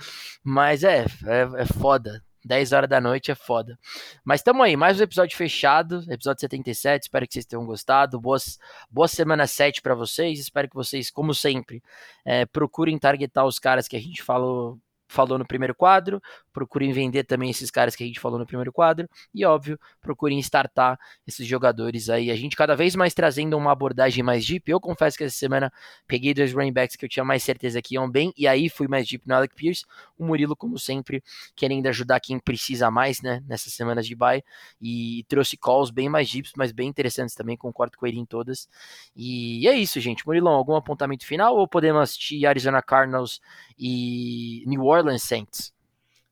[0.44, 2.22] Mas é, é, é foda.
[2.46, 3.78] 10 horas da noite é foda.
[4.24, 7.04] Mas tamo aí, mais um episódio fechado, episódio 77.
[7.04, 8.22] Espero que vocês tenham gostado.
[8.22, 10.40] Boas, boa semana 7 para vocês.
[10.40, 11.82] Espero que vocês, como sempre,
[12.24, 17.24] é, procurem targetar os caras que a gente falou falou no primeiro quadro, procurem vender
[17.24, 20.98] também esses caras que a gente falou no primeiro quadro, e óbvio, procurem startar
[21.28, 22.32] esses jogadores aí.
[22.32, 24.70] A gente cada vez mais trazendo uma abordagem mais deep.
[24.70, 25.72] Eu confesso que essa semana
[26.08, 28.88] peguei dois running backs que eu tinha mais certeza que iam bem, e aí fui
[28.88, 29.86] mais deep no Alec Pierce.
[30.18, 31.24] O Murilo, como sempre,
[31.56, 34.44] querendo ajudar quem precisa mais, né, nessas semanas de bye,
[34.82, 38.68] e trouxe calls bem mais deeps, mas bem interessantes também, concordo com ele em todas.
[39.16, 40.26] E é isso, gente.
[40.26, 43.40] Murilão, algum apontamento final ou podemos assistir Arizona Cardinals
[43.78, 45.76] e New Orleans Saints.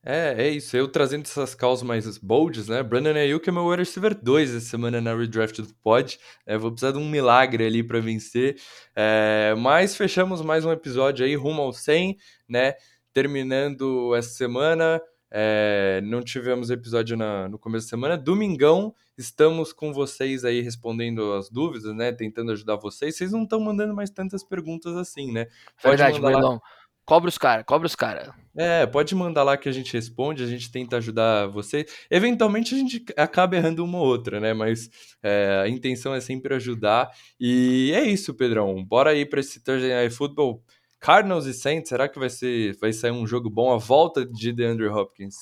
[0.06, 0.76] É, é isso.
[0.76, 2.82] Eu trazendo essas calls mais bolds, né?
[2.82, 6.18] Brandon Ayuk é meu wide receiver 2 essa semana na redraft do pod.
[6.44, 8.56] É, vou precisar de um milagre ali para vencer.
[8.94, 12.74] É, mas fechamos mais um episódio aí rumo ao 100, né?
[13.14, 15.00] Terminando essa semana.
[15.30, 18.18] É, não tivemos episódio na, no começo da semana.
[18.18, 22.12] Domingão, estamos com vocês aí respondendo as dúvidas, né?
[22.12, 23.16] Tentando ajudar vocês.
[23.16, 25.46] Vocês não estão mandando mais tantas perguntas assim, né?
[25.82, 26.60] Pode Verdade, mandar lá...
[27.06, 28.43] Cobra os caras, cobra os caras.
[28.56, 31.84] É, pode mandar lá que a gente responde, a gente tenta ajudar você.
[32.10, 34.54] Eventualmente a gente acaba errando uma ou outra, né?
[34.54, 34.88] Mas
[35.22, 37.10] é, a intenção é sempre ajudar.
[37.38, 38.84] E é isso, Pedrão.
[38.84, 40.62] Bora aí para esse Thursday Night Football.
[41.00, 43.70] Cardinals e Saints, será que vai, ser, vai sair um jogo bom?
[43.72, 45.34] A volta de DeAndre Hopkins.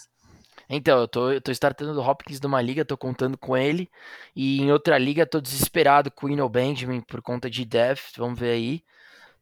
[0.68, 3.90] Então, eu tô, eu tô startando o Hopkins numa liga, tô contando com ele.
[4.34, 8.16] E em outra liga, tô desesperado com o Ino Benjamin por conta de depth.
[8.16, 8.82] Vamos ver aí.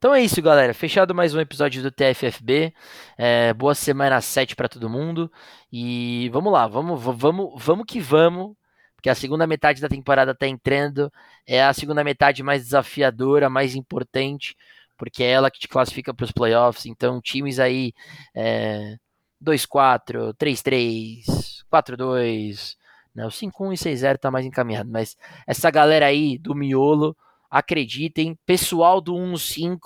[0.01, 0.73] Então é isso, galera.
[0.73, 2.73] Fechado mais um episódio do TFFB.
[3.19, 5.31] É, boa semana 7 para todo mundo.
[5.71, 8.57] E vamos lá, vamos, vamos, vamos que vamos.
[8.95, 11.13] Porque a segunda metade da temporada tá entrando.
[11.47, 14.57] É a segunda metade mais desafiadora, mais importante.
[14.97, 16.87] Porque é ela que te classifica para os playoffs.
[16.87, 17.93] Então, times aí
[18.35, 18.97] é,
[19.45, 22.75] 2-4, 3-3, 4-2.
[23.15, 24.89] Não, 5-1 e 6-0 tá mais encaminhado.
[24.91, 25.15] Mas
[25.47, 27.15] essa galera aí do miolo
[27.51, 29.79] acreditem, pessoal do 15,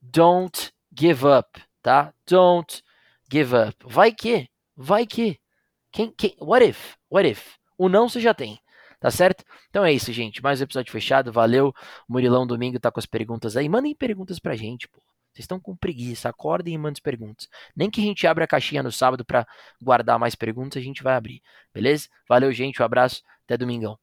[0.00, 2.12] don't give up, tá?
[2.28, 2.82] Don't
[3.30, 3.76] give up.
[3.86, 5.38] Vai que, vai que.
[5.92, 6.96] Quem, quem, what if?
[7.10, 7.56] What if?
[7.78, 8.58] O não você já tem,
[8.98, 9.44] tá certo?
[9.68, 10.42] Então é isso, gente.
[10.42, 11.32] Mais um episódio fechado.
[11.32, 11.72] Valeu.
[12.08, 13.68] Murilão domingo tá com as perguntas aí.
[13.68, 15.02] Mandem perguntas pra gente, pô.
[15.32, 17.48] Vocês estão com preguiça, acordem e mandem perguntas.
[17.74, 19.46] Nem que a gente abra a caixinha no sábado para
[19.80, 21.42] guardar mais perguntas, a gente vai abrir.
[21.72, 22.08] Beleza?
[22.28, 22.82] Valeu, gente.
[22.82, 23.22] Um abraço.
[23.44, 23.98] Até domingão.